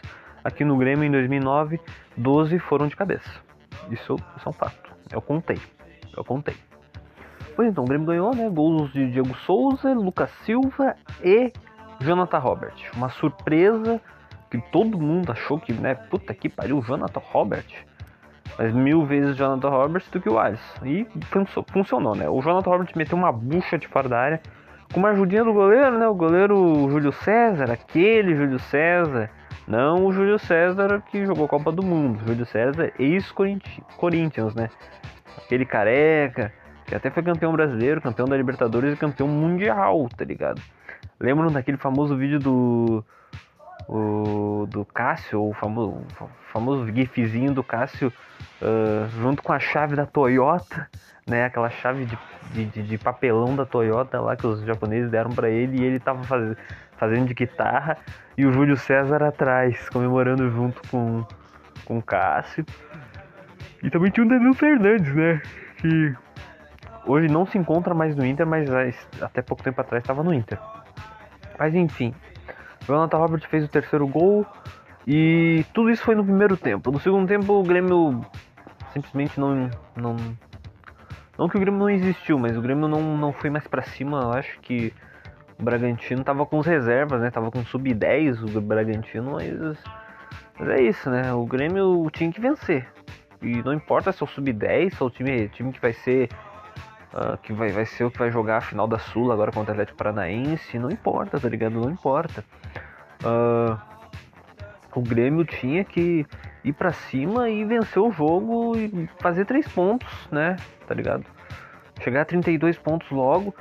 aqui 0.42 0.64
no 0.64 0.76
Grêmio 0.76 1.04
em 1.04 1.10
2009, 1.10 1.80
12 2.16 2.58
foram 2.58 2.88
de 2.88 2.96
cabeça. 2.96 3.30
Isso, 3.90 4.16
isso 4.36 4.46
é 4.46 4.48
um 4.48 4.52
fato. 4.52 4.90
Eu 5.12 5.22
contei. 5.22 5.58
Eu 6.16 6.24
contei. 6.24 6.56
Pois 7.54 7.68
então, 7.68 7.84
o 7.84 7.86
Grêmio 7.86 8.06
ganhou, 8.06 8.34
né? 8.34 8.48
Gols 8.48 8.92
de 8.92 9.10
Diego 9.10 9.34
Souza, 9.38 9.92
Lucas 9.92 10.30
Silva 10.44 10.94
e 11.22 11.52
Jonathan 12.00 12.38
Robert. 12.38 12.74
Uma 12.96 13.08
surpresa 13.08 14.00
que 14.50 14.58
todo 14.72 14.98
mundo 14.98 15.32
achou 15.32 15.58
que, 15.58 15.72
né? 15.72 15.94
Puta 15.94 16.32
que 16.34 16.48
pariu, 16.48 16.82
Jonathan 16.82 17.20
Robert. 17.32 17.66
Mas 18.58 18.72
mil 18.72 19.04
vezes 19.04 19.36
Jonathan 19.36 19.68
Robert 19.68 20.02
do 20.10 20.20
que 20.20 20.28
o 20.28 20.38
Alisson. 20.38 20.86
E 20.86 21.06
funcio- 21.30 21.64
funcionou, 21.70 22.14
né? 22.14 22.28
O 22.28 22.40
Jonathan 22.40 22.70
Robert 22.70 22.92
meteu 22.96 23.16
uma 23.16 23.30
bucha 23.30 23.78
de 23.78 23.86
fora 23.86 24.08
da 24.08 24.18
área. 24.18 24.40
Com 24.92 25.00
uma 25.00 25.10
ajudinha 25.10 25.44
do 25.44 25.52
goleiro, 25.52 25.98
né? 25.98 26.08
O 26.08 26.14
goleiro 26.14 26.88
Júlio 26.90 27.12
César, 27.12 27.70
aquele 27.70 28.34
Júlio 28.34 28.58
César. 28.58 29.30
Não 29.66 30.06
o 30.06 30.12
Júlio 30.12 30.38
César 30.38 31.02
que 31.10 31.26
jogou 31.26 31.46
Copa 31.46 31.70
do 31.70 31.82
Mundo. 31.82 32.20
Júlio 32.26 32.46
César, 32.46 32.90
ex-Corinthians, 32.98 34.54
né? 34.54 34.70
Aquele 35.36 35.66
careca, 35.66 36.52
que 36.86 36.94
até 36.94 37.10
foi 37.10 37.22
campeão 37.22 37.52
brasileiro, 37.52 38.00
campeão 38.00 38.26
da 38.26 38.36
Libertadores 38.36 38.94
e 38.94 38.96
campeão 38.96 39.28
mundial, 39.28 40.08
tá 40.16 40.24
ligado? 40.24 40.60
Lembram 41.20 41.52
daquele 41.52 41.76
famoso 41.76 42.16
vídeo 42.16 42.38
do 42.38 43.04
o 43.86 44.66
do 44.68 44.84
Cássio, 44.84 45.42
o 45.42 45.52
famoso, 45.54 46.02
famoso 46.52 46.86
gifzinho 46.92 47.52
do 47.52 47.62
Cássio, 47.62 48.12
ah, 48.62 49.06
junto 49.20 49.42
com 49.42 49.52
a 49.52 49.58
chave 49.58 49.94
da 49.96 50.06
Toyota, 50.06 50.88
né? 51.26 51.44
Aquela 51.44 51.70
chave 51.70 52.06
de, 52.06 52.64
de, 52.66 52.82
de- 52.82 52.98
papelão 52.98 53.54
da 53.54 53.64
Toyota 53.66 54.20
lá 54.20 54.36
que 54.36 54.46
os 54.46 54.62
japoneses 54.62 55.10
deram 55.10 55.30
pra 55.30 55.48
ele 55.50 55.80
e 55.80 55.84
ele 55.84 55.98
tava 56.00 56.22
faz- 56.24 56.56
fazendo 56.96 57.26
de 57.28 57.34
guitarra 57.34 57.96
e 58.36 58.44
o 58.46 58.52
Júlio 58.52 58.76
César 58.76 59.22
atrás, 59.22 59.88
comemorando 59.90 60.50
junto 60.50 60.80
com, 60.90 61.24
com 61.84 61.98
o 61.98 62.02
Cássio. 62.02 62.64
E 63.82 63.90
também 63.90 64.10
tinha 64.10 64.26
o 64.26 64.28
Danilo 64.28 64.54
Fernandes, 64.54 65.14
né? 65.14 65.40
Que 65.76 66.14
hoje 67.06 67.28
não 67.28 67.46
se 67.46 67.56
encontra 67.56 67.94
mais 67.94 68.16
no 68.16 68.24
Inter, 68.26 68.46
mas 68.46 68.68
até 69.20 69.40
pouco 69.40 69.62
tempo 69.62 69.80
atrás 69.80 70.02
estava 70.02 70.22
no 70.22 70.34
Inter. 70.34 70.58
Mas 71.58 71.74
enfim, 71.74 72.12
o 72.88 72.94
Jonathan 72.94 73.18
Robert 73.18 73.48
fez 73.48 73.64
o 73.64 73.68
terceiro 73.68 74.06
gol 74.06 74.46
e 75.06 75.64
tudo 75.72 75.90
isso 75.90 76.02
foi 76.02 76.14
no 76.14 76.24
primeiro 76.24 76.56
tempo. 76.56 76.90
No 76.90 77.00
segundo 77.00 77.26
tempo 77.26 77.52
o 77.52 77.62
Grêmio 77.62 78.24
simplesmente 78.92 79.38
não. 79.38 79.70
não 79.96 80.16
não 81.38 81.48
que 81.48 81.56
o 81.56 81.60
Grêmio 81.60 81.78
não 81.78 81.88
existiu, 81.88 82.36
mas 82.36 82.56
o 82.56 82.60
Grêmio 82.60 82.88
não, 82.88 83.16
não 83.16 83.32
foi 83.32 83.48
mais 83.48 83.66
pra 83.66 83.82
cima. 83.82 84.20
Eu 84.22 84.32
acho 84.32 84.58
que 84.60 84.92
o 85.58 85.62
Bragantino 85.62 86.24
tava 86.24 86.44
com 86.44 86.58
as 86.58 86.66
reservas, 86.66 87.20
né? 87.20 87.30
Tava 87.30 87.50
com 87.50 87.64
sub-10 87.64 88.56
o 88.56 88.60
Bragantino, 88.60 89.32
mas, 89.32 89.78
mas 90.58 90.68
é 90.68 90.82
isso, 90.82 91.08
né? 91.08 91.32
O 91.32 91.46
Grêmio 91.46 92.08
tinha 92.10 92.32
que 92.32 92.40
vencer. 92.40 92.88
E 93.40 93.62
não 93.62 93.72
importa 93.72 94.10
se 94.10 94.20
é 94.20 94.26
o 94.26 94.28
sub-10, 94.28 94.94
se 94.94 95.02
é 95.02 95.06
o 95.06 95.10
time, 95.10 95.48
time 95.48 95.72
que 95.72 95.80
vai 95.80 95.92
ser. 95.92 96.28
Ah, 97.12 97.38
que 97.42 97.52
vai, 97.52 97.70
vai 97.70 97.86
ser 97.86 98.04
o 98.04 98.10
que 98.10 98.18
vai 98.18 98.30
jogar 98.30 98.58
a 98.58 98.60
final 98.60 98.86
da 98.86 98.98
Sula 98.98 99.34
agora 99.34 99.50
contra 99.50 99.70
o 99.70 99.74
Atlético 99.74 99.98
Paranaense. 99.98 100.78
Não 100.78 100.90
importa, 100.90 101.40
tá 101.40 101.48
ligado? 101.48 101.80
Não 101.80 101.90
importa. 101.90 102.44
Ah, 103.24 103.78
o 104.94 105.00
Grêmio 105.00 105.44
tinha 105.44 105.84
que 105.84 106.26
ir 106.64 106.72
pra 106.72 106.92
cima 106.92 107.48
e 107.48 107.64
vencer 107.64 108.02
o 108.02 108.10
jogo 108.10 108.76
e 108.76 109.08
fazer 109.20 109.44
três 109.44 109.66
pontos, 109.68 110.28
né? 110.30 110.56
Tá 110.86 110.94
ligado? 110.94 111.24
Chegar 112.00 112.22
a 112.22 112.24
32 112.24 112.78
pontos 112.78 113.10
logo. 113.10 113.54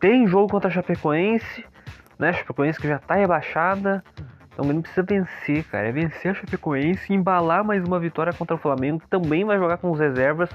Tem 0.00 0.26
jogo 0.26 0.50
contra 0.50 0.68
a 0.68 0.72
Chapecoense, 0.72 1.64
né? 2.18 2.32
Chapecoense 2.32 2.80
que 2.80 2.88
já 2.88 2.98
tá 2.98 3.14
rebaixada. 3.14 4.02
Então 4.52 4.64
o 4.64 4.68
Grêmio 4.68 4.82
precisa 4.82 5.02
vencer, 5.02 5.64
cara. 5.64 5.88
É 5.88 5.92
vencer 5.92 6.30
a 6.30 6.34
Chapecoense 6.34 7.12
embalar 7.12 7.64
mais 7.64 7.84
uma 7.84 7.98
vitória 7.98 8.32
contra 8.32 8.56
o 8.56 8.58
Flamengo, 8.58 9.02
também 9.08 9.44
vai 9.44 9.58
jogar 9.58 9.78
com 9.78 9.90
os 9.90 9.98
reservas. 9.98 10.50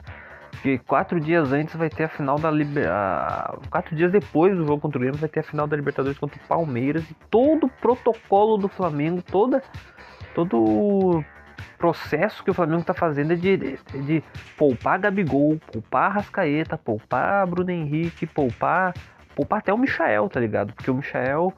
Que 0.62 0.78
quatro 0.80 1.20
dias 1.20 1.54
antes 1.54 1.76
vai 1.76 1.90
ter 1.90 2.06
a 2.06 2.10
final 2.10 2.38
da 2.38 2.52
Libertadores. 2.52 3.70
Quatro 3.70 3.96
dias 3.96 4.12
depois 4.12 4.58
do 4.58 4.66
jogo 4.66 4.82
contra 4.82 4.98
o 4.98 5.02
Grêmio 5.02 5.18
vai 5.18 5.30
ter 5.30 5.40
a 5.40 5.44
final 5.44 5.66
da 5.68 5.76
Libertadores 5.76 6.18
contra 6.18 6.38
o 6.38 6.48
Palmeiras. 6.48 7.10
E 7.10 7.14
todo 7.30 7.68
o 7.68 7.70
protocolo 7.70 8.58
do 8.58 8.68
Flamengo, 8.68 9.22
toda, 9.22 9.64
todo 10.36 10.58
o 10.58 11.24
processo 11.78 12.44
que 12.44 12.52
o 12.52 12.54
Flamengo 12.54 12.84
tá 12.84 12.94
fazendo 12.94 13.32
é 13.32 13.36
de, 13.36 13.56
de, 13.58 13.78
de 14.06 14.24
poupar 14.58 15.00
Gabigol, 15.00 15.58
poupar 15.72 16.12
Rascaeta, 16.12 16.78
poupar 16.78 17.48
Bruno 17.48 17.72
Henrique, 17.72 18.28
poupar. 18.28 18.94
Poupar 19.36 19.60
até 19.60 19.74
o 19.74 19.78
Michael, 19.78 20.28
tá 20.28 20.40
ligado? 20.42 20.74
Porque 20.74 20.92
o 20.92 20.96
Michael. 20.96 21.54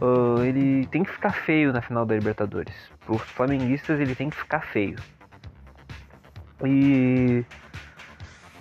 ah, 0.00 0.46
ele 0.46 0.86
tem 0.86 1.04
que 1.04 1.10
ficar 1.10 1.32
feio 1.32 1.70
na 1.70 1.82
final 1.82 2.06
da 2.06 2.14
Libertadores. 2.14 2.74
Para 3.04 3.14
os 3.14 3.22
flamenguistas 3.22 4.00
ele 4.00 4.14
tem 4.14 4.30
que 4.30 4.36
ficar 4.36 4.60
feio. 4.60 4.96
E 6.64 7.44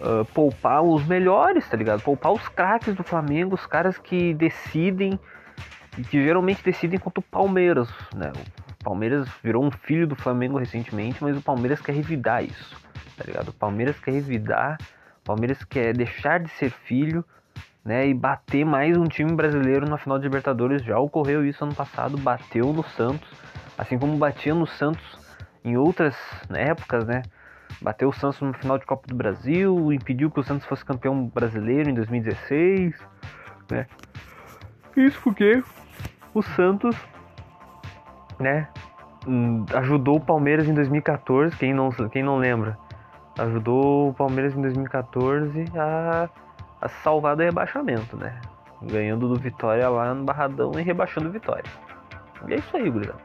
ah, 0.01 0.25
poupar 0.33 0.81
os 0.81 1.05
melhores, 1.05 1.67
tá 1.69 1.77
ligado? 1.77 2.01
Poupar 2.01 2.31
os 2.31 2.47
craques 2.49 2.95
do 2.95 3.03
Flamengo, 3.03 3.55
os 3.55 3.65
caras 3.65 3.97
que 3.97 4.33
decidem 4.33 5.19
que 6.09 6.23
geralmente 6.23 6.63
decidem 6.63 6.97
contra 6.97 7.19
o 7.19 7.23
Palmeiras, 7.23 7.89
né? 8.15 8.31
O 8.79 8.83
Palmeiras 8.83 9.27
virou 9.43 9.63
um 9.63 9.69
filho 9.69 10.07
do 10.07 10.15
Flamengo 10.15 10.57
recentemente, 10.57 11.21
mas 11.21 11.37
o 11.37 11.41
Palmeiras 11.41 11.81
quer 11.81 11.93
revidar 11.93 12.43
isso, 12.43 12.75
tá 13.17 13.25
ligado? 13.25 13.49
O 13.49 13.53
Palmeiras 13.53 13.99
quer 13.99 14.11
revidar, 14.11 14.77
o 15.21 15.23
Palmeiras 15.25 15.63
quer 15.65 15.95
deixar 15.95 16.39
de 16.39 16.49
ser 16.51 16.71
filho, 16.71 17.25
né? 17.83 18.07
E 18.07 18.13
bater 18.13 18.65
mais 18.65 18.97
um 18.97 19.03
time 19.03 19.33
brasileiro 19.33 19.87
na 19.87 19.97
final 19.97 20.17
de 20.17 20.23
Libertadores. 20.23 20.81
Já 20.83 20.97
ocorreu 20.97 21.45
isso 21.45 21.63
ano 21.63 21.75
passado, 21.75 22.17
bateu 22.17 22.71
no 22.71 22.83
Santos, 22.83 23.29
assim 23.77 23.99
como 23.99 24.17
batia 24.17 24.55
no 24.55 24.65
Santos 24.65 25.19
em 25.63 25.75
outras 25.75 26.15
épocas, 26.49 27.05
né? 27.05 27.21
Bateu 27.81 28.09
o 28.09 28.13
Santos 28.13 28.39
no 28.41 28.53
final 28.53 28.77
de 28.77 28.85
Copa 28.85 29.07
do 29.07 29.15
Brasil, 29.15 29.91
impediu 29.91 30.29
que 30.29 30.39
o 30.39 30.43
Santos 30.43 30.65
fosse 30.67 30.85
campeão 30.85 31.25
brasileiro 31.27 31.89
em 31.89 31.93
2016, 31.93 32.93
né? 33.71 33.87
Isso 34.95 35.19
porque 35.23 35.63
o 36.33 36.43
Santos, 36.43 36.95
né, 38.39 38.67
hum, 39.27 39.65
ajudou 39.73 40.17
o 40.17 40.21
Palmeiras 40.21 40.67
em 40.67 40.73
2014, 40.73 41.55
quem 41.57 41.73
não, 41.73 41.89
quem 41.89 42.21
não 42.21 42.37
lembra, 42.37 42.77
ajudou 43.39 44.09
o 44.09 44.13
Palmeiras 44.13 44.55
em 44.55 44.61
2014 44.61 45.65
a, 45.75 46.29
a 46.81 46.87
salvar 46.87 47.35
do 47.35 47.41
rebaixamento, 47.41 48.15
né? 48.15 48.39
Ganhando 48.83 49.27
do 49.27 49.39
Vitória 49.39 49.89
lá 49.89 50.13
no 50.13 50.23
Barradão 50.23 50.71
e 50.77 50.83
rebaixando 50.83 51.29
o 51.29 51.31
Vitória. 51.31 51.69
E 52.47 52.53
é 52.53 52.57
isso 52.57 52.77
aí, 52.77 52.89
gurizada. 52.89 53.19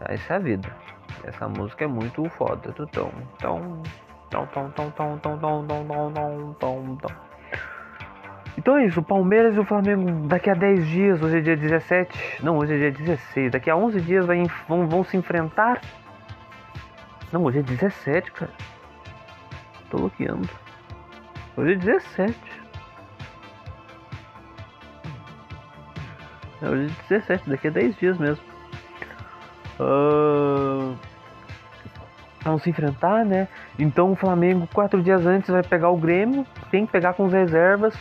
Essa 0.00 0.34
é 0.34 0.36
a 0.36 0.38
vida. 0.38 0.85
Essa 1.24 1.48
música 1.48 1.84
é 1.84 1.88
muito 1.88 2.28
foda. 2.30 2.72
Tutão, 2.72 3.10
tão, 3.38 3.82
tão, 4.30 4.46
tão, 4.46 4.68
tão, 4.70 4.90
tão, 4.90 5.18
tão, 5.18 5.38
tão, 5.38 5.66
tão, 5.66 5.86
tão, 5.86 6.12
tão, 6.12 6.54
tão, 6.54 6.96
tão. 6.96 7.26
Então 8.58 8.78
é 8.78 8.86
isso, 8.86 9.00
o 9.00 9.02
Palmeiras 9.02 9.54
e 9.54 9.58
o 9.58 9.64
Flamengo 9.64 10.26
daqui 10.26 10.48
a 10.48 10.54
10 10.54 10.86
dias, 10.86 11.22
hoje 11.22 11.38
é 11.38 11.40
dia 11.40 11.56
17, 11.56 12.42
não, 12.42 12.56
hoje 12.56 12.74
é 12.74 12.78
dia 12.78 12.90
16, 12.90 13.52
daqui 13.52 13.68
a 13.68 13.76
11 13.76 14.00
dias 14.00 14.24
vai, 14.24 14.42
vão, 14.66 14.88
vão 14.88 15.04
se 15.04 15.16
enfrentar. 15.16 15.80
Não, 17.30 17.44
hoje 17.44 17.58
é 17.58 17.62
17, 17.62 18.32
cara. 18.32 18.52
Tô 19.90 19.98
bloqueando. 19.98 20.48
Hoje 21.56 21.72
é 21.72 21.76
17. 21.76 22.34
É, 26.62 26.68
hoje 26.68 26.86
é 26.86 27.14
17, 27.14 27.50
daqui 27.50 27.68
a 27.68 27.70
10 27.70 27.96
dias 27.96 28.18
mesmo. 28.18 28.44
Ah, 29.78 30.94
vão 32.46 32.58
se 32.58 32.70
enfrentar, 32.70 33.24
né? 33.24 33.48
Então 33.78 34.12
o 34.12 34.16
Flamengo, 34.16 34.68
quatro 34.72 35.02
dias 35.02 35.26
antes, 35.26 35.50
vai 35.50 35.62
pegar 35.62 35.90
o 35.90 35.96
Grêmio. 35.96 36.46
Tem 36.70 36.86
que 36.86 36.92
pegar 36.92 37.12
com 37.14 37.26
as 37.26 37.32
reservas, 37.32 37.94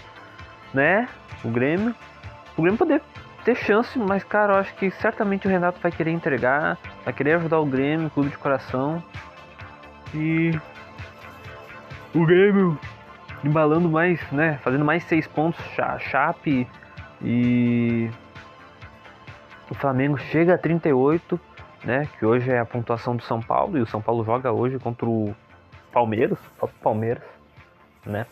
né? 0.73 1.07
O 1.43 1.49
Grêmio. 1.49 1.93
O 2.57 2.61
Grêmio 2.61 2.77
poder 2.77 3.01
ter 3.43 3.55
chance, 3.55 3.97
mas, 3.99 4.23
cara, 4.23 4.53
eu 4.53 4.59
acho 4.59 4.73
que 4.75 4.89
certamente 4.91 5.47
o 5.47 5.49
Renato 5.49 5.79
vai 5.81 5.91
querer 5.91 6.11
entregar, 6.11 6.77
vai 7.03 7.13
querer 7.13 7.33
ajudar 7.33 7.59
o 7.59 7.65
Grêmio, 7.65 8.09
clube 8.09 8.29
de 8.29 8.37
coração. 8.37 9.03
E. 10.13 10.57
O 12.13 12.25
Grêmio 12.25 12.79
embalando 13.43 13.89
mais, 13.89 14.19
né? 14.31 14.57
Fazendo 14.63 14.85
mais 14.85 15.03
seis 15.03 15.27
pontos, 15.27 15.63
Cha- 15.75 15.99
Chape 15.99 16.67
e. 17.21 18.09
O 19.69 19.73
Flamengo 19.75 20.17
chega 20.17 20.53
a 20.53 20.57
38, 20.57 21.39
né? 21.85 22.09
Que 22.17 22.25
hoje 22.25 22.51
é 22.51 22.59
a 22.59 22.65
pontuação 22.65 23.15
do 23.15 23.23
São 23.23 23.41
Paulo. 23.41 23.77
E 23.77 23.81
o 23.81 23.87
São 23.87 24.01
Paulo 24.01 24.25
joga 24.25 24.51
hoje 24.51 24.79
contra 24.79 25.05
o 25.05 25.33
Palmeiras. 25.93 26.39
Palmeiras, 26.81 27.23
né? 28.05 28.25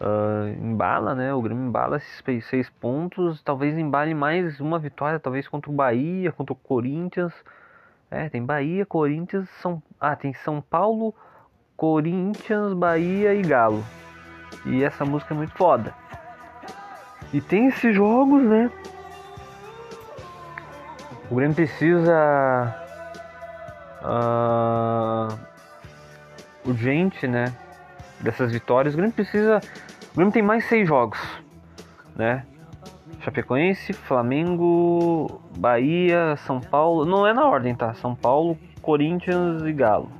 Ah, 0.00 0.52
embala, 0.60 1.14
né? 1.14 1.32
O 1.32 1.40
Grêmio 1.40 1.64
embala 1.64 1.96
esses 1.96 2.44
seis 2.46 2.68
pontos. 2.68 3.42
Talvez 3.42 3.76
embale 3.78 4.14
mais 4.14 4.60
uma 4.60 4.78
vitória, 4.78 5.18
talvez 5.18 5.48
contra 5.48 5.70
o 5.70 5.74
Bahia, 5.74 6.30
contra 6.30 6.52
o 6.52 6.56
Corinthians. 6.56 7.32
É, 8.10 8.28
tem 8.28 8.44
Bahia, 8.44 8.84
Corinthians, 8.84 9.48
São. 9.62 9.82
Ah, 9.98 10.14
tem 10.14 10.34
São 10.34 10.60
Paulo, 10.60 11.14
Corinthians, 11.76 12.74
Bahia 12.74 13.34
e 13.34 13.42
Galo. 13.42 13.82
E 14.66 14.84
essa 14.84 15.04
música 15.04 15.34
é 15.34 15.36
muito 15.36 15.54
foda. 15.54 15.94
E 17.32 17.40
tem 17.40 17.66
esses 17.68 17.94
jogos, 17.94 18.42
né? 18.42 18.70
O 21.30 21.36
Grêmio 21.36 21.54
precisa. 21.54 22.74
ah, 24.02 25.28
urgente, 26.64 27.26
né? 27.26 27.54
Dessas 28.20 28.52
vitórias. 28.52 28.94
O 28.94 28.96
Grêmio 28.96 29.14
precisa. 29.14 29.60
O 30.12 30.16
Grêmio 30.16 30.32
tem 30.32 30.42
mais 30.42 30.64
seis 30.66 30.86
jogos, 30.86 31.18
né? 32.14 32.44
Chapecoense, 33.20 33.92
Flamengo, 33.92 35.40
Bahia, 35.56 36.36
São 36.46 36.60
Paulo. 36.60 37.04
Não 37.04 37.26
é 37.26 37.32
na 37.32 37.46
ordem, 37.46 37.74
tá? 37.74 37.94
São 37.94 38.14
Paulo, 38.14 38.58
Corinthians 38.82 39.62
e 39.62 39.72
Galo. 39.72 40.12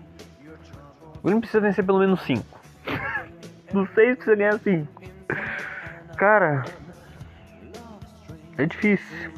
O 1.18 1.22
Grêmio 1.22 1.40
precisa 1.40 1.60
vencer 1.60 1.84
pelo 1.84 1.98
menos 1.98 2.22
cinco. 2.22 2.58
Dos 3.72 3.88
seis 3.90 4.16
precisa 4.16 4.36
ganhar 4.36 4.58
cinco. 4.58 5.02
Cara, 6.16 6.64
é 8.56 8.66
difícil. 8.66 9.32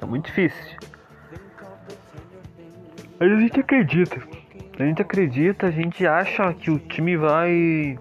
É 0.00 0.04
muito 0.06 0.26
difícil. 0.26 0.77
Mas 3.18 3.32
a 3.32 3.40
gente 3.40 3.60
acredita. 3.60 4.20
A 4.78 4.84
gente 4.84 5.02
acredita, 5.02 5.66
a 5.66 5.70
gente 5.70 6.06
acha 6.06 6.52
que 6.54 6.70
o 6.70 6.78
time 6.78 7.16
vai. 7.16 7.98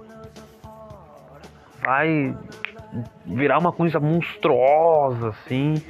Vai 1.83 2.37
virar 3.25 3.57
uma 3.57 3.71
coisa 3.71 3.99
monstruosa, 3.99 5.29
assim. 5.29 5.81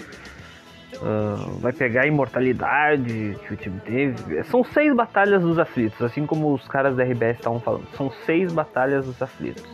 ah, 1.01 1.45
vai 1.59 1.73
pegar 1.73 2.03
a 2.03 2.07
imortalidade 2.07 3.37
que 3.45 3.53
o 3.53 3.57
time 3.57 3.79
teve. 3.81 4.43
São 4.45 4.63
seis 4.63 4.95
batalhas 4.95 5.41
dos 5.41 5.59
aflitos, 5.59 6.01
assim 6.01 6.25
como 6.25 6.53
os 6.53 6.67
caras 6.67 6.95
da 6.95 7.03
RBS 7.03 7.37
estavam 7.37 7.59
falando. 7.59 7.87
São 7.97 8.09
seis 8.25 8.53
batalhas 8.53 9.05
dos 9.05 9.21
aflitos. 9.21 9.65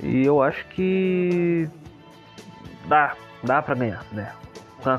E 0.00 0.24
eu 0.24 0.42
acho 0.42 0.66
que 0.68 1.68
dá, 2.86 3.14
dá 3.42 3.62
pra 3.62 3.74
ganhar, 3.74 4.04
né? 4.12 4.32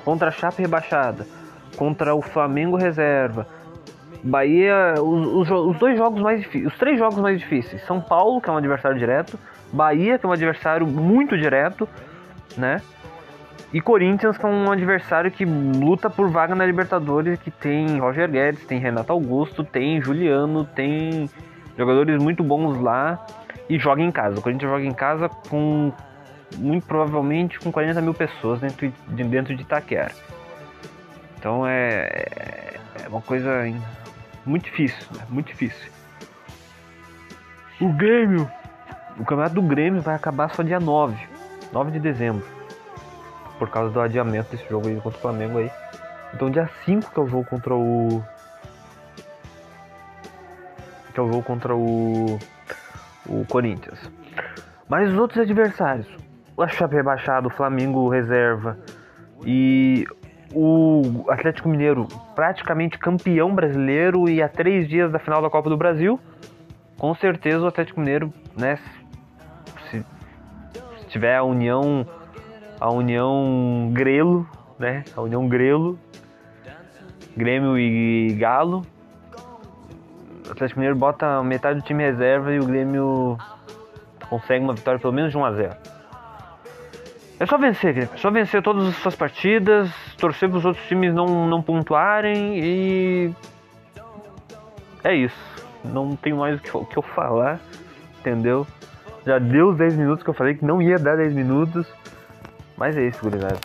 Contra 0.04 0.28
a 0.28 0.32
Chapa 0.32 0.62
rebaixada, 0.62 1.26
contra 1.80 2.14
o 2.14 2.22
Flamengo 2.22 2.76
reserva, 2.76 3.48
Bahia, 4.22 4.96
os, 4.98 5.50
os 5.50 5.50
os 5.50 5.80
dois 5.80 5.98
jogos 5.98 6.22
mais 6.22 6.46
os 6.46 6.78
três 6.78 7.00
jogos 7.00 7.18
mais 7.20 7.40
difíceis, 7.40 7.82
São 7.86 8.02
Paulo, 8.02 8.42
que 8.42 8.50
é 8.50 8.52
um 8.52 8.58
adversário 8.58 9.00
direto, 9.00 9.40
Bahia, 9.72 10.20
que 10.20 10.26
é 10.26 10.30
um 10.30 10.34
adversário 10.34 10.86
muito 10.86 11.38
direto, 11.38 11.88
né? 12.58 12.82
E 13.72 13.80
Corinthians, 13.80 14.38
que 14.38 14.46
é 14.46 14.50
um 14.50 14.70
adversário 14.70 15.32
que 15.32 15.46
luta 15.46 16.10
por 16.10 16.30
vaga 16.30 16.54
na 16.54 16.66
Libertadores, 16.66 17.40
que 17.40 17.50
tem 17.50 17.98
Roger 17.98 18.30
Guedes, 18.30 18.66
tem 18.66 18.78
Renato 18.78 19.14
Augusto, 19.14 19.64
tem 19.64 20.02
Juliano, 20.02 20.66
tem 20.66 21.30
jogadores 21.78 22.22
muito 22.22 22.44
bons 22.44 22.78
lá 22.82 23.26
e 23.70 23.80
joga 23.80 24.02
em 24.02 24.12
casa. 24.12 24.38
O 24.38 24.42
Corinthians 24.42 24.70
joga 24.70 24.84
em 24.84 24.94
casa 24.94 25.30
com 25.30 25.94
muito 26.58 26.86
provavelmente 26.86 27.58
com 27.58 27.72
40 27.72 28.02
mil 28.02 28.14
pessoas 28.14 28.60
dentro 28.60 28.92
de, 29.08 29.24
dentro 29.24 29.56
de 29.56 29.62
Itaquera. 29.62 30.12
Então 31.40 31.66
é, 31.66 32.76
é 33.02 33.08
uma 33.08 33.22
coisa 33.22 33.64
muito 34.46 34.66
difícil, 34.66 35.08
né? 35.16 35.26
muito 35.30 35.48
difícil. 35.48 35.90
O 37.80 37.94
Grêmio, 37.94 38.50
o 39.18 39.24
campeonato 39.24 39.56
do 39.56 39.62
Grêmio 39.62 40.02
vai 40.02 40.16
acabar 40.16 40.54
só 40.54 40.62
dia 40.62 40.82
9, 40.82 41.16
9 41.72 41.92
de 41.92 42.00
dezembro, 42.00 42.46
por 43.58 43.70
causa 43.70 43.90
do 43.90 44.02
adiamento 44.02 44.52
desse 44.52 44.68
jogo 44.70 44.90
aí 44.90 45.00
contra 45.00 45.18
o 45.18 45.22
Flamengo 45.22 45.60
aí. 45.60 45.72
Então 46.34 46.52
dia 46.52 46.70
5 46.84 47.10
que 47.10 47.20
é 47.20 47.24
o 47.24 47.28
jogo 47.28 47.46
contra 47.46 47.74
o 47.74 48.22
que 51.14 51.20
é 51.20 51.24
o 51.24 51.28
jogo 51.28 51.44
contra 51.44 51.74
o 51.74 52.38
o 53.28 53.46
Corinthians. 53.46 54.12
Mas 54.90 55.12
os 55.12 55.18
outros 55.18 55.40
adversários, 55.40 56.08
o 56.58 56.68
Chape 56.68 56.96
rebaixado, 56.96 57.48
o 57.48 57.52
Flamengo 57.52 58.10
reserva 58.10 58.78
e 59.46 60.06
o 60.54 61.26
Atlético 61.30 61.70
Mineiro 61.70 62.08
praticamente 62.36 62.98
campeão 62.98 63.54
brasileiro 63.54 64.28
e 64.30 64.42
a 64.42 64.50
três 64.50 64.88
dias 64.88 65.12
da 65.12 65.20
final 65.20 65.42
da 65.42 65.50
Copa 65.50 65.70
do 65.70 65.78
Brasil, 65.78 66.20
com 66.98 67.14
certeza 67.16 67.60
o 67.60 67.68
Atlético 67.68 68.00
Mineiro, 68.00 68.34
né, 68.58 68.78
se, 69.90 70.04
se 71.00 71.06
tiver 71.08 71.36
a 71.36 71.44
união, 71.44 72.06
a 72.80 72.92
união 72.92 73.92
Grelo, 73.94 74.48
né, 74.78 75.04
a 75.16 75.22
união 75.22 75.48
Grelo, 75.48 76.00
Grêmio 77.38 77.78
e 77.78 78.34
Galo, 78.34 78.84
o 80.48 80.52
Atlético 80.52 80.80
Mineiro 80.80 80.98
bota 80.98 81.44
metade 81.44 81.80
do 81.80 81.86
time 81.86 82.04
reserva 82.04 82.52
e 82.52 82.60
o 82.60 82.66
Grêmio 82.66 83.38
consegue 84.30 84.64
uma 84.64 84.74
vitória 84.74 85.00
pelo 85.00 85.14
menos 85.14 85.32
de 85.32 85.38
1 85.38 85.46
a 85.46 85.52
0. 85.54 85.76
É 87.40 87.46
só 87.46 87.58
vencer, 87.58 87.94
Grêmio. 87.94 88.14
É 88.14 88.18
só 88.18 88.32
vencer 88.32 88.62
todas 88.62 88.88
as 88.88 88.96
suas 88.96 89.16
partidas, 89.16 89.90
torcer 90.20 90.50
para 90.50 90.58
os 90.58 90.66
outros 90.66 90.86
times 90.88 91.14
não, 91.14 91.48
não 91.48 91.62
pontuarem 91.62 92.60
e. 92.60 93.34
É 95.04 95.16
isso. 95.16 95.50
Não 95.84 96.16
tenho 96.16 96.38
mais 96.38 96.60
o 96.60 96.62
que, 96.62 96.76
o 96.76 96.86
que 96.86 96.98
eu 96.98 97.02
falar, 97.02 97.60
entendeu? 98.20 98.68
Já 99.26 99.40
deu 99.40 99.70
os 99.70 99.78
10 99.78 99.96
minutos 99.96 100.24
que 100.24 100.30
eu 100.30 100.34
falei 100.34 100.56
que 100.56 100.66
não 100.66 100.82
ia 100.82 100.98
dar 100.98 101.18
10 101.18 101.34
minutos. 101.34 101.88
Mas 102.78 102.96
é 102.98 103.08
isso, 103.08 103.20
gurizada. 103.22 103.60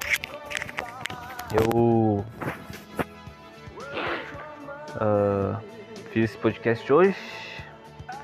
Eu. 1.53 2.25
ah, 5.01 5.59
fiz 6.13 6.25
esse 6.25 6.39
podcast 6.39 6.93
hoje, 6.93 7.17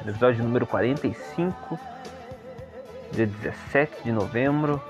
episódio 0.07 0.43
número 0.43 0.67
45, 0.67 1.79
dia 3.13 3.27
17 3.27 4.05
de 4.05 4.13
novembro. 4.13 4.81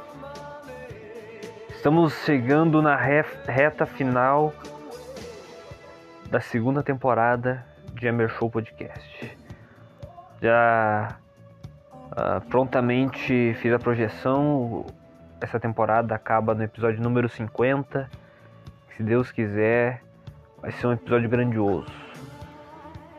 Estamos 1.80 2.12
chegando 2.26 2.82
na 2.82 2.94
re- 2.94 3.24
reta 3.48 3.86
final 3.86 4.52
da 6.30 6.38
segunda 6.38 6.82
temporada 6.82 7.64
de 7.94 8.06
Emer 8.06 8.28
Show 8.28 8.50
Podcast. 8.50 9.38
Já 10.42 11.16
ah, 12.12 12.42
prontamente 12.50 13.54
fiz 13.62 13.72
a 13.72 13.78
projeção. 13.78 14.84
Essa 15.40 15.58
temporada 15.58 16.14
acaba 16.14 16.54
no 16.54 16.62
episódio 16.62 17.02
número 17.02 17.30
50. 17.30 18.10
Se 18.94 19.02
Deus 19.02 19.32
quiser, 19.32 20.02
vai 20.60 20.72
ser 20.72 20.86
um 20.86 20.92
episódio 20.92 21.30
grandioso. 21.30 21.90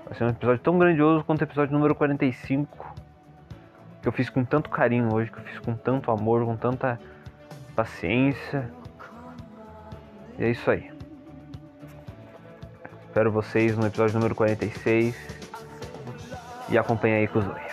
Vai 0.05 0.14
ser 0.14 0.24
um 0.26 0.30
episódio 0.30 0.62
tão 0.62 0.78
grandioso 0.78 1.24
quanto 1.24 1.41
o 1.41 1.45
episódio 1.45 1.74
número 1.74 1.95
45. 1.95 2.93
Que 4.03 4.07
eu 4.07 4.12
fiz 4.12 4.30
com 4.30 4.45
tanto 4.45 4.70
carinho 4.70 5.12
hoje, 5.12 5.32
que 5.32 5.39
eu 5.39 5.43
fiz 5.45 5.57
com 5.57 5.74
tanto 5.74 6.12
amor, 6.12 6.45
com 6.45 6.55
tanta 6.55 6.99
paciência. 7.82 8.71
E 10.38 10.43
é 10.43 10.51
isso 10.51 10.69
aí. 10.69 10.91
Espero 13.07 13.32
vocês 13.32 13.75
no 13.75 13.88
episódio 13.88 14.13
número 14.13 14.36
46. 14.36 15.15
E 16.69 16.77
acompanha 16.77 17.17
aí 17.17 17.27
com 17.27 17.39
o 17.39 17.41
Zoe. 17.41 17.70